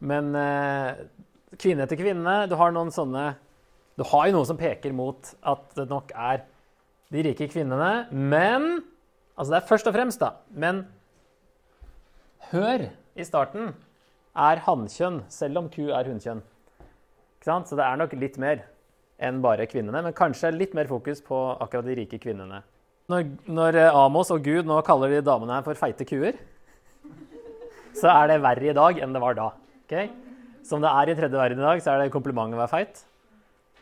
Men 0.09 0.29
eh, 0.37 1.01
kvinne 1.59 1.85
etter 1.85 1.99
kvinne 1.99 2.35
Du 2.49 2.55
har 2.59 2.71
noen 2.75 2.91
sånne 2.93 3.33
Du 3.99 4.05
har 4.07 4.29
jo 4.29 4.37
noe 4.37 4.47
som 4.47 4.59
peker 4.59 4.95
mot 4.95 5.33
at 5.43 5.65
det 5.75 5.89
nok 5.89 6.13
er 6.15 6.45
de 7.09 7.23
rike 7.25 7.47
kvinnene. 7.49 8.05
Men 8.11 8.83
Altså 9.39 9.53
det 9.53 9.59
er 9.61 9.67
først 9.69 9.87
og 9.87 9.95
fremst, 9.95 10.19
da. 10.19 10.33
Men 10.51 10.81
hør 12.51 12.89
i 13.15 13.23
starten 13.23 13.71
er 14.35 14.59
hannkjønn, 14.65 15.21
selv 15.31 15.61
om 15.61 15.69
ku 15.71 15.85
er 15.95 16.09
hunnkjønn. 16.11 16.41
Ikke 17.39 17.47
sant? 17.47 17.71
Så 17.71 17.79
det 17.79 17.85
er 17.85 18.01
nok 18.01 18.17
litt 18.19 18.35
mer 18.41 18.65
enn 19.19 19.39
bare 19.43 19.67
kvinnene, 19.71 20.01
men 20.03 20.15
kanskje 20.15 20.51
litt 20.51 20.75
mer 20.75 20.91
fokus 20.91 21.23
på 21.23 21.39
akkurat 21.55 21.87
de 21.87 21.95
rike 22.01 22.19
kvinnene. 22.19 22.61
Når, 23.09 23.31
når 23.47 23.79
eh, 23.79 23.95
Amos 23.95 24.31
og 24.35 24.43
Gud 24.43 24.67
nå 24.67 24.81
kaller 24.85 25.15
de 25.15 25.23
damene 25.25 25.55
her 25.55 25.65
for 25.65 25.79
feite 25.79 26.05
kuer, 26.07 26.35
så 27.95 28.11
er 28.11 28.33
det 28.33 28.41
verre 28.43 28.69
i 28.69 28.75
dag 28.75 28.99
enn 29.01 29.15
det 29.15 29.23
var 29.23 29.39
da. 29.39 29.47
Okay? 29.87 30.11
Som 30.69 30.83
det 30.83 30.89
er 30.93 31.09
i 31.09 31.15
tredje 31.17 31.39
verden 31.39 31.61
i 31.61 31.65
dag, 31.65 31.81
så 31.81 31.93
er 31.95 32.03
det 32.03 32.13
kompliment 32.13 32.53
å 32.53 32.59
være 32.59 32.71
feit. 32.71 33.01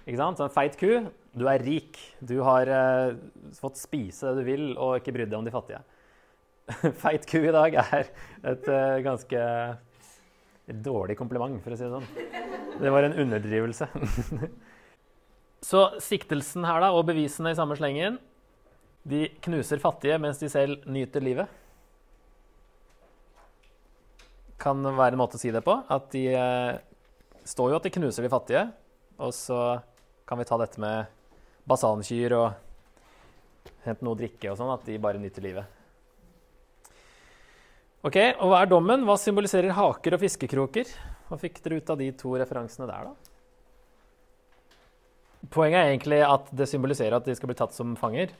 Ikke 0.08 0.20
sant? 0.22 0.39
Så 0.39 0.46
en 0.48 0.53
feit 0.56 0.77
ku, 0.79 1.10
du 1.36 1.44
er 1.51 1.63
rik. 1.63 2.00
Du 2.24 2.38
har 2.48 2.72
eh, 2.72 3.17
fått 3.60 3.79
spise 3.82 4.32
det 4.32 4.39
du 4.39 4.48
vil 4.48 4.70
og 4.75 5.01
ikke 5.01 5.13
brydd 5.17 5.34
deg 5.34 5.39
om 5.41 5.48
de 5.48 5.53
fattige. 5.53 5.82
feit 7.03 7.27
ku 7.27 7.41
i 7.41 7.53
dag 7.56 7.75
er 7.84 8.08
et 8.53 8.72
eh, 8.72 9.01
ganske 9.03 9.44
dårlig 10.88 11.15
kompliment, 11.20 11.60
for 11.63 11.75
å 11.75 11.79
si 11.79 11.86
det 11.88 11.91
sånn. 11.91 12.08
Det 12.77 12.91
var 12.94 13.08
en 13.08 13.20
underdrivelse. 13.24 13.88
Så 15.67 15.84
siktelsen 16.03 16.67
her 16.67 16.84
da, 16.84 16.94
og 16.96 17.08
bevisene 17.10 17.51
i 17.51 17.58
samme 17.58 17.75
slengen 17.79 18.20
de 19.08 19.27
knuser 19.44 19.79
fattige 19.82 20.20
mens 20.22 20.39
de 20.39 20.50
selv 20.51 20.84
nyter 20.91 21.24
livet. 21.24 21.51
Kan 24.67 24.83
være 24.83 25.15
en 25.15 25.21
måte 25.21 25.39
å 25.39 25.41
si 25.41 25.53
det 25.53 25.63
på. 25.63 25.77
At 25.88 26.09
de 26.12 26.25
eh, 26.36 26.79
står 27.47 27.71
jo 27.71 27.79
at 27.79 27.88
de 27.88 27.93
knuser 27.95 28.25
de 28.25 28.31
fattige. 28.31 28.65
Og 29.24 29.31
så 29.36 29.79
kan 30.27 30.41
vi 30.41 30.47
ta 30.50 30.59
dette 30.59 30.81
med 30.83 31.07
basankyr 31.67 32.36
og 32.36 33.71
hente 33.86 34.03
noe 34.03 34.17
å 34.17 34.19
drikke 34.19 34.51
og 34.51 34.59
sånn. 34.59 34.74
At 34.75 34.83
de 34.89 35.00
bare 35.01 35.21
nyter 35.24 35.45
livet. 35.45 35.77
Ok, 38.07 38.17
Og 38.39 38.51
hva 38.51 38.59
er 38.62 38.69
dommen? 38.69 39.07
Hva 39.07 39.15
symboliserer 39.19 39.74
haker 39.75 40.15
og 40.15 40.21
fiskekroker? 40.21 40.91
Hva 41.27 41.39
fikk 41.41 41.57
dere 41.63 41.79
ut 41.79 41.89
av 41.91 41.97
de 42.00 42.12
to 42.15 42.36
referansene 42.39 42.88
der, 42.88 43.09
da? 43.09 43.13
Poenget 45.51 45.79
er 45.79 45.89
egentlig 45.93 46.19
at 46.27 46.51
det 46.55 46.67
symboliserer 46.69 47.17
at 47.17 47.27
de 47.27 47.36
skal 47.36 47.50
bli 47.50 47.57
tatt 47.57 47.75
som 47.75 47.95
fanger. 48.00 48.31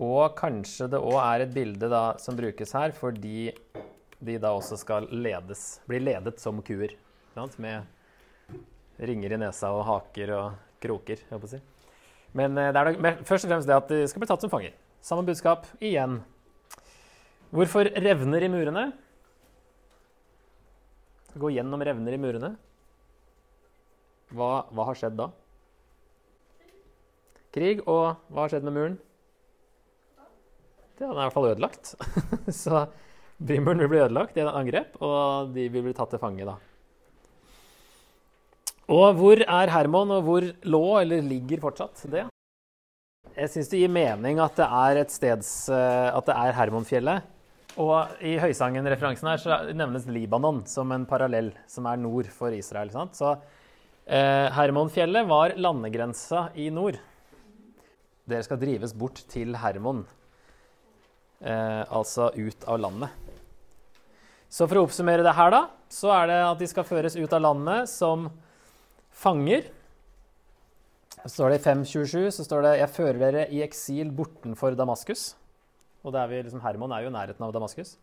Og 0.00 0.32
kanskje 0.38 0.88
det 0.90 1.02
òg 1.02 1.18
er 1.20 1.44
et 1.44 1.54
bilde 1.54 1.90
da, 1.92 2.04
som 2.22 2.38
brukes 2.38 2.74
her 2.78 2.94
fordi 2.96 3.50
de 4.20 4.36
da 4.40 4.52
også 4.52 4.76
skal 4.80 5.08
ledes, 5.12 5.80
bli 5.88 6.00
ledet 6.02 6.40
som 6.42 6.60
kuer. 6.64 6.92
Med 7.56 7.86
ringer 9.00 9.32
i 9.32 9.38
nesa 9.40 9.70
og 9.72 9.86
haker 9.88 10.32
og 10.36 10.58
kroker. 10.82 11.22
Jeg 11.30 11.40
å 11.40 11.48
si. 11.48 11.60
Men 12.36 12.58
eh, 12.58 12.72
det 12.74 12.80
er 12.80 12.90
da, 13.00 13.12
først 13.26 13.46
og 13.46 13.52
fremst 13.54 13.70
det 13.70 13.76
at 13.76 13.90
de 13.90 14.02
skal 14.10 14.22
bli 14.22 14.28
tatt 14.28 14.44
som 14.44 14.52
fanger. 14.52 14.74
Samme 15.00 15.24
budskap 15.24 15.64
igjen. 15.80 16.20
Hvorfor 17.50 17.88
revner 17.96 18.44
i 18.44 18.50
murene? 18.52 18.84
Gå 21.40 21.50
gjennom 21.54 21.82
revner 21.86 22.14
i 22.14 22.20
murene. 22.20 22.54
Hva, 24.30 24.50
hva 24.70 24.86
har 24.90 24.98
skjedd 24.98 25.16
da? 25.18 25.30
Krig, 27.54 27.80
og 27.90 28.20
hva 28.30 28.44
har 28.44 28.52
skjedd 28.52 28.66
med 28.68 28.76
muren? 28.76 28.98
Ja, 30.14 30.26
Den 31.00 31.08
er 31.08 31.16
i 31.16 31.24
hvert 31.24 31.34
fall 31.34 31.48
ødelagt. 31.50 31.94
Så 32.62 32.84
Bymuren 33.40 33.80
vil 33.80 33.88
bli 33.88 34.02
ødelagt 34.04 34.36
i 34.36 34.42
et 34.44 34.50
angrep, 34.52 34.98
og 35.00 35.54
de 35.54 35.68
vil 35.72 35.86
bli 35.86 35.94
tatt 35.96 36.12
til 36.12 36.20
fange 36.20 36.44
da. 36.44 36.58
Og 38.90 39.14
hvor 39.16 39.40
er 39.40 39.70
Hermon, 39.70 40.10
og 40.16 40.26
hvor 40.26 40.44
lå, 40.66 40.84
eller 41.00 41.24
ligger 41.24 41.62
fortsatt, 41.62 42.04
det? 42.10 42.26
Jeg 43.36 43.52
syns 43.52 43.70
det 43.70 43.80
gir 43.80 43.92
mening 43.92 44.40
at 44.42 44.56
det 44.58 44.66
er 44.66 44.98
et 45.04 45.12
steds 45.14 45.50
eh, 45.72 46.08
At 46.10 46.26
det 46.26 46.34
er 46.34 46.56
Hermonfjellet. 46.56 47.28
Og 47.80 48.24
i 48.26 48.34
Høysangen-referansen 48.42 49.28
her 49.30 49.38
så 49.40 49.58
nevnes 49.78 50.08
Libanon 50.10 50.64
som 50.68 50.90
en 50.92 51.06
parallell, 51.08 51.52
som 51.70 51.86
er 51.86 52.00
nord 52.02 52.28
for 52.34 52.52
Israel. 52.52 52.90
Sant? 52.92 53.14
Så 53.16 53.30
eh, 54.10 54.50
Hermonfjellet 54.56 55.28
var 55.30 55.54
landegrensa 55.54 56.48
i 56.58 56.66
nord. 56.74 56.98
Dere 58.28 58.44
skal 58.46 58.60
drives 58.60 58.92
bort 58.98 59.22
til 59.30 59.54
Hermon, 59.62 60.02
eh, 61.40 61.84
altså 61.86 62.32
ut 62.34 62.66
av 62.66 62.82
landet. 62.82 63.19
Så 64.50 64.66
for 64.66 64.80
å 64.80 64.86
oppsummere 64.86 65.22
det 65.22 65.36
her, 65.38 65.52
da, 65.54 65.60
så 65.90 66.10
er 66.14 66.30
det 66.30 66.38
at 66.42 66.58
de 66.58 66.68
skal 66.70 66.86
føres 66.86 67.14
ut 67.14 67.34
av 67.36 67.44
landet 67.44 67.90
som 67.90 68.26
fanger. 69.14 69.68
Så 71.20 71.36
står 71.36 71.52
det 71.52 71.60
i 71.60 71.64
527 71.68 72.30
så 72.34 72.46
står 72.46 72.62
det 72.62 72.78
'Jeg 72.78 72.94
fører 72.96 73.18
dere 73.18 73.48
i 73.52 73.62
eksil 73.62 74.10
bortenfor 74.10 74.74
Damaskus'. 74.74 75.34
Og 76.04 76.12
det 76.12 76.20
er 76.20 76.28
vi, 76.28 76.42
liksom, 76.42 76.62
Herman 76.64 76.92
er 76.92 77.02
jo 77.02 77.10
i 77.10 77.12
nærheten 77.12 77.44
av 77.44 77.52
Damaskus. 77.52 77.96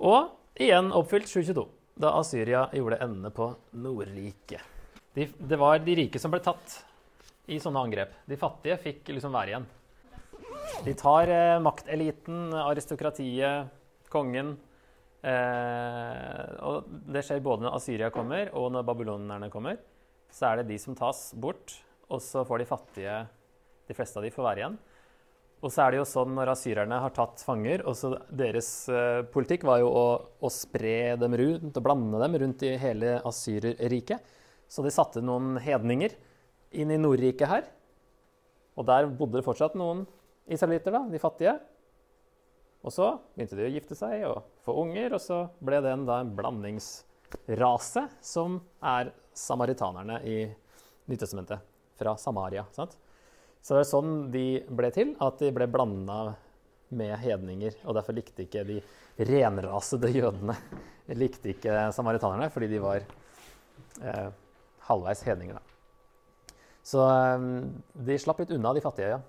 Og 0.00 0.30
igjen 0.56 0.92
oppfylt 0.92 1.26
722, 1.26 1.68
da 1.98 2.14
Asyria 2.18 2.68
gjorde 2.72 3.00
endene 3.02 3.30
på 3.30 3.54
Nordriket. 3.74 4.60
De, 5.14 5.26
det 5.26 5.58
var 5.58 5.78
de 5.78 5.94
rike 5.94 6.18
som 6.18 6.30
ble 6.30 6.40
tatt 6.40 6.84
i 7.46 7.58
sånne 7.58 7.82
angrep. 7.82 8.12
De 8.24 8.38
fattige 8.40 8.78
fikk 8.80 9.08
liksom 9.12 9.34
være 9.34 9.52
igjen. 9.52 9.66
De 10.86 10.94
tar 10.94 11.28
eh, 11.28 11.60
makteliten, 11.60 12.54
aristokratiet, 12.54 13.68
kongen. 14.08 14.56
Eh, 15.22 16.46
og 16.66 16.88
det 17.14 17.22
skjer 17.22 17.42
både 17.44 17.66
når 17.66 17.76
Asyria 17.78 18.10
kommer, 18.14 18.50
og 18.58 18.72
når 18.74 18.86
babylonerne 18.88 19.50
kommer. 19.52 19.78
Så 20.32 20.48
er 20.48 20.60
det 20.60 20.70
de 20.72 20.78
som 20.82 20.96
tas 20.98 21.28
bort, 21.38 21.76
og 22.10 22.22
så 22.24 22.42
får 22.44 22.62
de 22.62 22.68
fattige 22.68 23.20
De 23.88 23.94
fleste 23.96 24.18
av 24.18 24.24
de 24.24 24.30
får 24.32 24.44
være 24.46 24.60
igjen. 24.62 24.76
Og 25.62 25.70
så 25.70 25.84
er 25.84 25.92
det 25.92 25.98
jo 26.00 26.06
sånn 26.08 26.32
når 26.34 26.52
asyrerne 26.56 26.98
har 27.04 27.12
tatt 27.14 27.42
fanger 27.46 27.84
og 27.86 27.94
så 27.98 28.12
Deres 28.34 28.70
eh, 28.90 29.22
politikk 29.30 29.66
var 29.68 29.78
jo 29.82 29.90
å, 29.90 30.06
å, 30.42 30.50
spre 30.50 31.14
dem 31.20 31.36
rundt 31.38 31.78
og 31.78 31.84
blande 31.86 32.18
dem 32.22 32.38
rundt 32.42 32.64
i 32.66 32.72
hele 32.82 33.20
asyrerriket. 33.28 34.24
Så 34.66 34.82
de 34.82 34.90
satte 34.94 35.22
noen 35.22 35.60
hedninger 35.62 36.16
inn 36.74 36.90
i 36.90 36.98
Nordriket 36.98 37.50
her. 37.50 37.68
Og 38.74 38.88
der 38.88 39.06
bodde 39.06 39.38
det 39.38 39.46
fortsatt 39.46 39.76
noen 39.78 40.06
israelitter, 40.50 40.94
da, 40.94 41.04
de 41.12 41.20
fattige. 41.22 41.58
Og 42.82 42.94
så 42.94 43.08
begynte 43.34 43.58
de 43.58 43.68
å 43.68 43.72
gifte 43.72 43.96
seg 43.98 44.24
og 44.26 44.42
få 44.66 44.74
unger, 44.82 45.14
og 45.14 45.22
så 45.22 45.44
ble 45.62 45.78
den 45.84 46.06
da 46.08 46.18
en 46.22 46.32
blandingsrase 46.36 48.06
som 48.24 48.58
er 48.82 49.12
samaritanerne 49.38 50.18
i 50.26 50.38
nyttestementet, 51.10 51.62
Fra 51.98 52.16
Samaria. 52.18 52.64
sant? 52.72 52.96
Så 53.62 53.76
det 53.76 53.84
er 53.84 53.90
sånn 53.92 54.14
de 54.34 54.46
ble 54.66 54.90
til, 54.90 55.14
at 55.22 55.38
de 55.38 55.52
ble 55.54 55.68
blanda 55.70 56.34
med 56.90 57.14
hedninger. 57.22 57.76
Og 57.86 57.94
derfor 57.94 58.16
likte 58.16 58.42
ikke 58.42 58.64
de 58.66 58.80
renrasede 59.22 60.10
jødene 60.10 60.56
likte 61.18 61.52
ikke 61.52 61.90
samaritanerne, 61.94 62.50
fordi 62.52 62.68
de 62.72 62.80
var 62.82 63.04
eh, 64.02 64.28
halvveis 64.88 65.22
hedninger. 65.26 65.58
da. 65.58 66.56
Så 66.82 67.06
eh, 67.06 67.46
de 68.08 68.18
slapp 68.18 68.42
litt 68.42 68.54
unna, 68.54 68.74
de 68.74 68.84
fattige, 68.84 69.16
ja, 69.16 69.20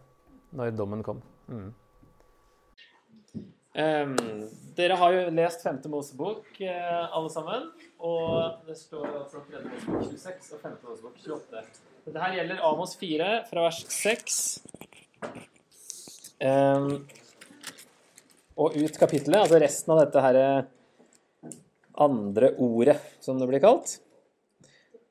når 0.57 0.75
dommen 0.77 1.03
kom. 1.05 1.21
Mm. 1.47 1.71
Um, 3.73 4.13
dere 4.77 4.97
har 5.01 5.15
jo 5.15 5.21
lest 5.33 5.63
femte 5.65 5.89
Mosebok, 5.89 6.45
uh, 6.61 7.15
alle 7.17 7.31
sammen. 7.33 7.65
Og 8.05 8.59
det 8.67 8.77
står 8.77 9.07
altså 9.07 9.41
tredje 9.47 9.65
Mosebok 9.65 10.05
26 10.11 10.53
og 10.53 10.61
femte 10.61 10.85
Mosebok 10.85 11.17
28. 11.17 11.63
Dette 12.03 12.21
her 12.21 12.37
gjelder 12.37 12.61
Amos 12.67 12.93
4 12.99 13.31
fra 13.47 13.63
vers 13.63 13.79
6 13.95 14.39
um, 16.43 16.89
og 18.59 18.75
ut 18.75 18.97
kapittelet, 18.99 19.39
altså 19.39 19.61
resten 19.63 19.93
av 19.95 20.01
dette 20.03 20.23
her 20.25 20.39
andre 22.03 22.51
ordet, 22.61 22.97
som 23.23 23.39
det 23.39 23.47
blir 23.49 23.63
kalt. 23.63 23.95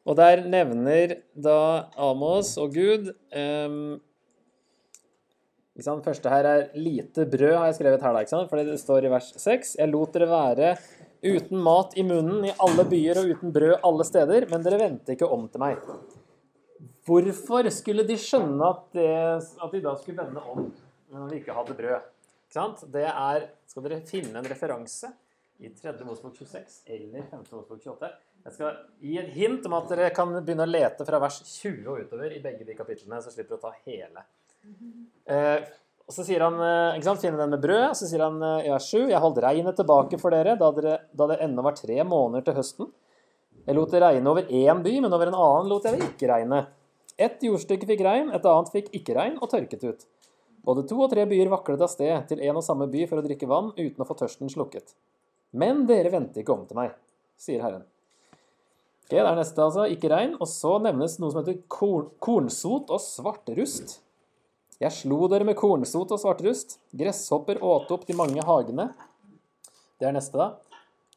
Og 0.06 0.18
der 0.18 0.44
nevner 0.50 1.16
da 1.32 1.88
Amos 1.96 2.54
og 2.60 2.76
Gud 2.76 3.10
um, 3.10 3.96
Det 5.72 6.04
første 6.04 6.28
her 6.28 6.44
er 6.44 6.68
'lite 6.76 7.24
brød', 7.24 7.56
har 7.56 7.66
jeg 7.66 7.74
skrevet 7.74 8.02
her, 8.02 8.12
da, 8.12 8.20
ikke 8.20 8.28
sant? 8.28 8.50
fordi 8.50 8.64
det 8.64 8.80
står 8.80 9.04
i 9.04 9.08
vers 9.08 9.32
6. 9.40 9.76
Jeg 9.78 9.88
lot 9.88 10.12
dere 10.12 10.28
være 10.28 10.76
uten 11.22 11.62
mat 11.62 11.94
i 11.96 12.02
munnen 12.02 12.44
i 12.44 12.52
alle 12.60 12.84
byer 12.84 13.20
og 13.20 13.30
uten 13.30 13.52
brød 13.54 13.78
alle 13.82 14.04
steder, 14.04 14.46
men 14.50 14.62
dere 14.62 14.78
vendte 14.78 15.14
ikke 15.14 15.30
om 15.30 15.48
til 15.48 15.62
meg. 15.62 15.78
Hvorfor 17.06 17.70
skulle 17.70 18.04
de 18.06 18.18
skjønne 18.20 18.68
at, 18.68 18.84
det, 18.92 19.08
at 19.64 19.72
de 19.72 19.80
da 19.80 19.94
skulle 19.96 20.22
vende 20.22 20.42
om 20.42 20.68
når 21.10 21.30
de 21.30 21.40
ikke 21.40 21.56
hadde 21.56 21.78
brød? 21.78 22.04
Ikke 22.44 22.58
sant? 22.58 22.84
Det 22.92 23.06
er 23.08 23.48
Skal 23.72 23.86
dere 23.86 24.02
finne 24.04 24.36
en 24.36 24.44
referanse 24.44 25.08
i 25.58 25.70
3. 25.72 25.94
Mosebok 26.04 26.36
26 26.36 26.82
eller 26.86 27.24
5. 27.30 27.46
Mosebok 27.54 27.80
28? 27.80 28.12
Jeg 28.44 28.52
skal 28.52 28.76
gi 29.00 29.16
et 29.18 29.32
hint 29.32 29.66
om 29.66 29.78
at 29.78 29.88
dere 29.88 30.10
kan 30.12 30.34
begynne 30.34 30.66
å 30.66 30.68
lete 30.68 31.06
fra 31.08 31.20
vers 31.22 31.38
20 31.46 31.88
og 31.88 32.02
utover 32.04 32.34
i 32.36 32.42
begge 32.44 32.66
de 32.68 32.76
kapitlene, 32.76 33.22
så 33.22 33.32
slipper 33.32 33.56
du 33.56 33.60
å 33.60 33.62
ta 33.62 33.72
hele. 33.86 34.26
Eh, 35.32 35.64
og 36.08 36.14
så 36.16 36.24
sier 36.26 36.42
han, 36.44 36.58
eh, 36.60 36.98
ikke 36.98 37.08
sant, 37.08 37.22
finne 37.22 37.40
den 37.40 37.54
med 37.54 37.62
brød, 37.62 37.84
og 37.90 37.96
så 37.96 38.08
sier 38.08 38.24
han 38.24 38.42
eh, 38.42 38.66
i 38.66 38.72
vers 38.72 38.88
7, 38.90 39.06
jeg 39.10 39.22
holdt 39.22 39.40
regnet 39.44 39.78
tilbake 39.78 40.18
for 40.20 40.34
dere 40.34 40.56
da, 40.60 40.70
dere 40.76 40.96
da 41.16 41.28
det 41.30 41.38
ennå 41.46 41.64
var 41.64 41.78
tre 41.78 41.98
måneder 42.04 42.46
til 42.48 42.58
høsten. 42.58 42.90
Jeg 43.62 43.78
lot 43.78 43.92
det 43.94 44.02
regne 44.02 44.30
over 44.32 44.48
én 44.50 44.82
by, 44.82 44.96
men 45.04 45.14
over 45.14 45.30
en 45.30 45.38
annen 45.38 45.70
lot 45.70 45.86
jeg 45.86 45.98
det 45.98 46.08
ikke 46.10 46.30
regne. 46.32 46.64
Ett 47.20 47.44
jordstykke 47.44 47.86
fikk 47.86 48.02
regn, 48.02 48.32
et 48.34 48.48
annet 48.50 48.72
fikk 48.74 48.90
ikke 48.98 49.14
regn 49.14 49.38
og 49.38 49.50
tørket 49.52 49.86
ut. 49.86 50.04
Både 50.66 50.84
to 50.86 50.98
og 51.02 51.10
tre 51.12 51.24
byer 51.30 51.50
vaklet 51.50 51.82
av 51.82 51.90
sted 51.90 52.28
til 52.30 52.42
en 52.42 52.58
og 52.58 52.66
samme 52.66 52.88
by 52.90 53.06
for 53.10 53.18
å 53.18 53.24
drikke 53.24 53.48
vann 53.50 53.72
uten 53.78 54.02
å 54.02 54.06
få 54.06 54.18
tørsten 54.18 54.50
slukket. 54.50 54.94
Men 55.52 55.84
dere 55.88 56.10
vendte 56.12 56.42
ikke 56.42 56.54
om 56.54 56.66
til 56.66 56.78
meg, 56.78 56.94
sier 57.40 57.62
Herren. 57.62 57.84
Ok, 59.02 59.10
Det 59.12 59.20
er 59.20 59.36
neste, 59.36 59.60
altså. 59.60 59.84
Ikke 59.92 60.08
regn. 60.08 60.36
Og 60.40 60.48
så 60.48 60.78
nevnes 60.80 61.18
noe 61.20 61.30
som 61.30 61.42
heter 61.42 61.58
korn, 61.68 62.08
kornsot 62.18 62.90
og 62.90 63.00
svartrust. 63.02 63.98
Jeg 64.82 64.90
slo 64.96 65.28
dere 65.30 65.46
med 65.46 65.54
kornsot 65.54 66.10
og 66.10 66.18
svartrust. 66.18 66.80
Gresshopper 66.98 67.60
åt 67.62 67.90
opp 67.94 68.06
de 68.08 68.16
mange 68.18 68.42
hagene. 68.42 68.88
Det 70.00 70.08
er 70.08 70.16
neste, 70.16 70.34
da. 70.34 70.56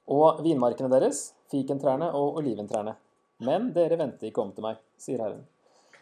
Og 0.05 0.43
vinmarkene 0.45 0.91
deres, 0.91 1.31
fikentrærne 1.49 2.11
og 2.13 2.37
oliventrærne. 2.43 2.93
Men 3.41 3.71
dere 3.73 3.97
vendte 3.97 4.29
ikke 4.29 4.43
om 4.43 4.51
til 4.53 4.67
meg, 4.67 4.77
sier 5.01 5.23
Herren. 5.23 5.41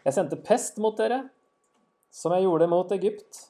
Jeg 0.04 0.16
sendte 0.18 0.42
pest 0.44 0.76
mot 0.82 0.98
dere, 0.98 1.22
som 2.12 2.36
jeg 2.36 2.44
gjorde 2.44 2.68
mot 2.68 2.92
Egypt. 2.92 3.46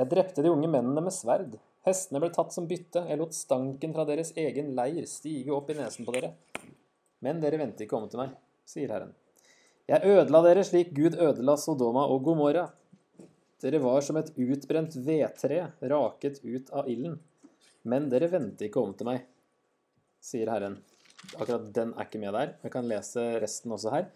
Jeg 0.00 0.08
drepte 0.08 0.40
de 0.40 0.54
unge 0.54 0.72
mennene 0.72 1.04
med 1.04 1.12
sverd. 1.12 1.58
Hestene 1.84 2.24
ble 2.24 2.32
tatt 2.32 2.56
som 2.56 2.64
bytte. 2.70 3.04
Jeg 3.04 3.20
lot 3.20 3.36
stanken 3.36 3.92
fra 3.92 4.08
deres 4.08 4.32
egen 4.40 4.72
leir 4.78 5.04
stige 5.10 5.52
opp 5.52 5.68
i 5.68 5.76
nesen 5.76 6.08
på 6.08 6.16
dere. 6.16 6.32
Men 7.20 7.44
dere 7.44 7.60
vendte 7.60 7.84
ikke 7.84 8.00
om 8.00 8.08
til 8.08 8.24
meg, 8.24 8.32
sier 8.64 8.96
Herren. 8.96 9.12
Jeg 9.90 10.08
ødela 10.08 10.40
dere 10.46 10.64
slik 10.64 10.94
Gud 10.96 11.20
ødela 11.20 11.60
Sodoma 11.60 12.08
og 12.08 12.24
Gomorra. 12.24 12.70
Dere 13.60 13.80
var 13.82 14.00
som 14.04 14.16
et 14.16 14.30
utbrent 14.40 14.94
vedtre, 15.04 15.66
raket 15.80 16.40
ut 16.44 16.70
av 16.72 16.88
ilden. 16.88 17.18
Men 17.82 18.08
dere 18.12 18.30
vendte 18.32 18.66
ikke 18.68 18.80
om 18.80 18.94
til 18.96 19.08
meg, 19.08 19.26
sier 20.24 20.48
Herren. 20.52 20.78
Akkurat 21.36 21.68
den 21.76 21.92
er 21.92 22.08
ikke 22.08 22.20
med 22.22 22.32
der. 22.36 22.54
Jeg 22.64 22.72
kan 22.72 22.88
lese 22.88 23.24
resten 23.42 23.76
også 23.76 23.92
her. 23.92 24.08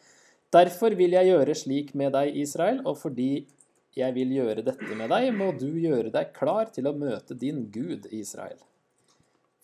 Derfor 0.55 0.95
vil 0.97 1.17
jeg 1.17 1.29
gjøre 1.29 1.57
slik 1.59 1.93
med 1.99 2.15
deg, 2.15 2.37
Israel, 2.41 2.81
og 2.89 2.97
fordi 3.01 3.47
jeg 3.95 4.15
vil 4.17 4.33
gjøre 4.35 4.65
dette 4.67 4.97
med 4.97 5.11
deg, 5.13 5.29
må 5.37 5.51
du 5.59 5.69
gjøre 5.79 6.13
deg 6.15 6.33
klar 6.37 6.71
til 6.75 6.89
å 6.89 6.97
møte 6.97 7.37
din 7.39 7.67
Gud, 7.75 8.09
Israel. 8.15 8.59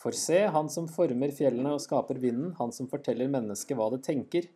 For 0.01 0.16
se, 0.16 0.43
han 0.49 0.71
som 0.73 0.88
former 0.88 1.33
fjellene 1.37 1.75
og 1.77 1.83
skaper 1.83 2.21
vinden, 2.23 2.55
han 2.61 2.73
som 2.73 2.88
forteller 2.88 3.31
mennesket 3.33 3.77
hva 3.77 3.90
det 3.93 4.03
tenker, 4.07 4.49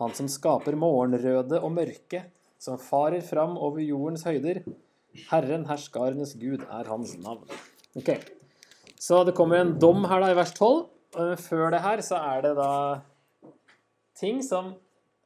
han 0.00 0.14
som 0.16 0.28
skaper 0.30 0.76
morgenrøde 0.80 1.60
og 1.60 1.72
mørke, 1.76 2.24
som 2.62 2.78
farer 2.78 3.24
fram 3.26 3.56
over 3.58 3.82
jordens 3.82 4.22
høyder. 4.28 4.62
Herren 5.28 5.66
herskarenes 5.68 6.36
Gud 6.40 6.62
er 6.62 6.88
hans 6.88 7.16
navn. 7.20 7.50
Ok, 7.98 8.14
Så 8.96 9.24
det 9.26 9.34
kommer 9.34 9.58
en 9.58 9.74
dom 9.78 10.04
her 10.06 10.22
da 10.22 10.30
i 10.30 10.36
vers 10.38 10.52
12. 10.54 10.86
Før 11.42 11.72
det 11.74 11.82
her 11.82 12.00
så 12.06 12.20
er 12.22 12.44
det 12.46 12.52
da 12.56 12.72
ting 14.16 14.38
som 14.46 14.72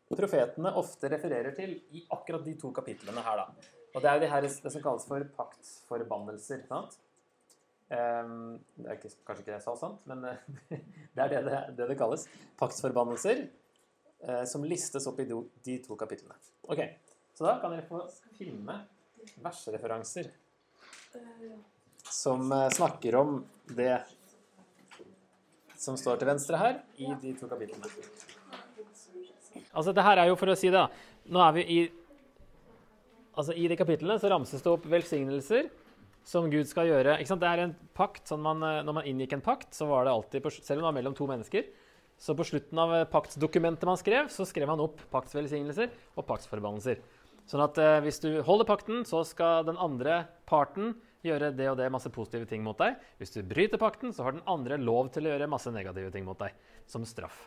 profetene 0.09 0.72
ofte 0.81 1.11
refererer 1.12 1.53
til 1.55 1.77
i 1.92 2.07
akkurat 2.14 2.44
de 2.46 2.55
to 2.59 2.72
kapitlene 2.75 3.22
her, 3.22 3.42
da. 3.42 3.72
Og 3.94 4.03
det 4.03 4.11
er 4.11 4.16
jo 4.16 4.22
det, 4.25 4.31
her, 4.31 4.46
det 4.64 4.72
som 4.72 4.83
kalles 4.83 5.07
for 5.09 5.29
paktforbannelser. 5.37 6.64
sant? 6.68 6.99
Um, 7.87 8.57
det 8.83 8.90
er 8.90 8.99
kanskje 8.99 9.44
ikke 9.44 9.53
jeg 9.53 9.62
sa 9.62 9.77
sant, 9.79 10.01
men 10.11 10.25
eh, 10.27 10.40
det 11.14 11.22
er 11.22 11.29
det 11.31 11.42
det, 11.46 11.61
det, 11.79 11.88
det 11.92 11.99
kalles. 12.01 12.27
Paktsforbannelser 12.59 13.44
uh, 14.27 14.42
som 14.49 14.66
listes 14.66 15.07
opp 15.07 15.20
i 15.22 15.29
do, 15.29 15.44
de 15.64 15.79
to 15.85 15.99
kapitlene. 15.99 16.35
Ok, 16.66 16.83
Så 17.37 17.44
da 17.44 17.59
kan 17.61 17.72
dere 17.75 17.85
få 17.85 18.01
filme 18.38 18.79
versreferanser 19.44 20.31
som 22.09 22.49
uh, 22.53 22.68
snakker 22.72 23.18
om 23.18 23.42
det 23.77 23.99
som 25.77 25.99
står 26.01 26.16
til 26.22 26.31
venstre 26.31 26.61
her, 26.61 26.79
i 26.96 27.11
de 27.20 27.35
to 27.37 27.49
kapitlene. 27.51 27.90
Altså, 29.77 29.92
det 29.92 30.05
her 30.07 30.22
er 30.22 30.31
jo 30.31 30.38
for 30.40 30.49
å 30.49 30.57
si 30.57 30.70
det. 30.72 30.85
Nå 31.29 31.42
er 31.44 31.57
vi 31.59 31.68
i 31.77 31.79
Altså, 33.37 33.53
I 33.53 33.66
de 33.68 33.77
kapitlene 33.77 34.14
så 34.16 34.31
ramses 34.33 34.62
det 34.64 34.70
opp 34.70 34.87
velsignelser 34.88 35.66
som 36.25 36.46
Gud 36.49 36.64
skal 36.70 36.88
gjøre. 36.88 37.18
Ikke 37.20 37.29
sant? 37.29 37.42
Det 37.42 37.51
er 37.51 37.66
en 37.66 37.75
pakt, 37.92 38.22
sånn 38.31 38.40
man, 38.40 38.64
Når 38.64 38.94
man 38.96 39.09
inngikk 39.11 39.35
en 39.37 39.44
pakt, 39.44 39.75
så 39.77 39.85
var 39.90 40.07
det 40.07 40.14
alltid, 40.14 40.46
selv 40.57 40.81
om 40.81 40.87
det 40.87 40.88
var 40.88 40.96
mellom 40.96 41.16
to 41.18 41.29
mennesker, 41.29 41.68
så 42.16 42.33
på 42.33 42.46
slutten 42.49 42.81
av 42.81 42.94
paktsdokumentet 43.12 43.85
man 43.85 44.01
skrev, 44.01 44.31
så 44.33 44.49
skrev 44.49 44.70
man 44.70 44.81
opp 44.81 45.05
paktsvelsignelser 45.12 45.92
og 46.16 46.25
paktsforbannelser. 46.25 47.05
Sånn 47.47 47.63
at 47.63 47.79
eh, 47.79 48.01
hvis 48.05 48.19
du 48.23 48.31
holder 48.47 48.67
pakten, 48.69 49.05
så 49.07 49.23
skal 49.27 49.67
den 49.69 49.79
andre 49.79 50.25
parten 50.49 50.95
gjøre 51.27 51.53
det 51.55 51.69
og 51.71 51.79
det, 51.79 51.91
masse 51.95 52.11
positive 52.13 52.47
ting 52.51 52.65
mot 52.65 52.79
deg. 52.79 52.99
Hvis 53.21 53.35
du 53.35 53.41
bryter 53.47 53.81
pakten, 53.81 54.13
så 54.15 54.27
har 54.27 54.35
den 54.35 54.47
andre 54.51 54.79
lov 54.81 55.13
til 55.15 55.27
å 55.27 55.33
gjøre 55.33 55.51
masse 55.51 55.71
negative 55.75 56.11
ting 56.15 56.27
mot 56.27 56.39
deg, 56.41 56.55
som 56.91 57.07
straff. 57.07 57.47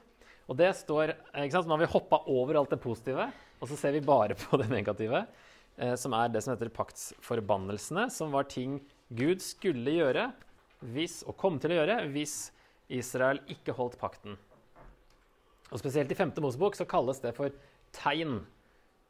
Og 0.50 0.58
det 0.58 0.72
står, 0.80 1.14
ikke 1.36 1.54
sant, 1.54 1.68
så 1.68 1.70
Nå 1.70 1.78
har 1.78 1.84
vi 1.84 1.94
hoppa 1.94 2.24
over 2.32 2.58
alt 2.60 2.74
det 2.74 2.82
positive, 2.82 3.30
og 3.60 3.70
så 3.70 3.78
ser 3.78 3.94
vi 3.96 4.04
bare 4.06 4.38
på 4.40 4.58
det 4.62 4.70
negative, 4.72 5.26
eh, 5.78 5.96
som 6.00 6.16
er 6.18 6.32
det 6.32 6.44
som 6.46 6.56
heter 6.56 6.72
paktsforbannelsene, 6.74 8.08
som 8.14 8.34
var 8.34 8.50
ting 8.50 8.80
Gud 9.10 9.44
skulle 9.44 10.00
gjøre 10.00 10.30
hvis, 10.94 11.22
og 11.28 11.38
kom 11.40 11.60
til 11.60 11.76
å 11.76 11.82
gjøre 11.82 12.00
hvis 12.14 12.38
Israel 12.90 13.42
ikke 13.52 13.76
holdt 13.78 14.00
pakten. 14.02 14.40
Og 15.70 15.82
Spesielt 15.82 16.10
i 16.10 16.18
5. 16.18 16.34
Mosebok 16.42 16.78
så 16.78 16.88
kalles 16.90 17.22
det 17.22 17.36
for 17.38 17.54
tegn. 17.94 18.40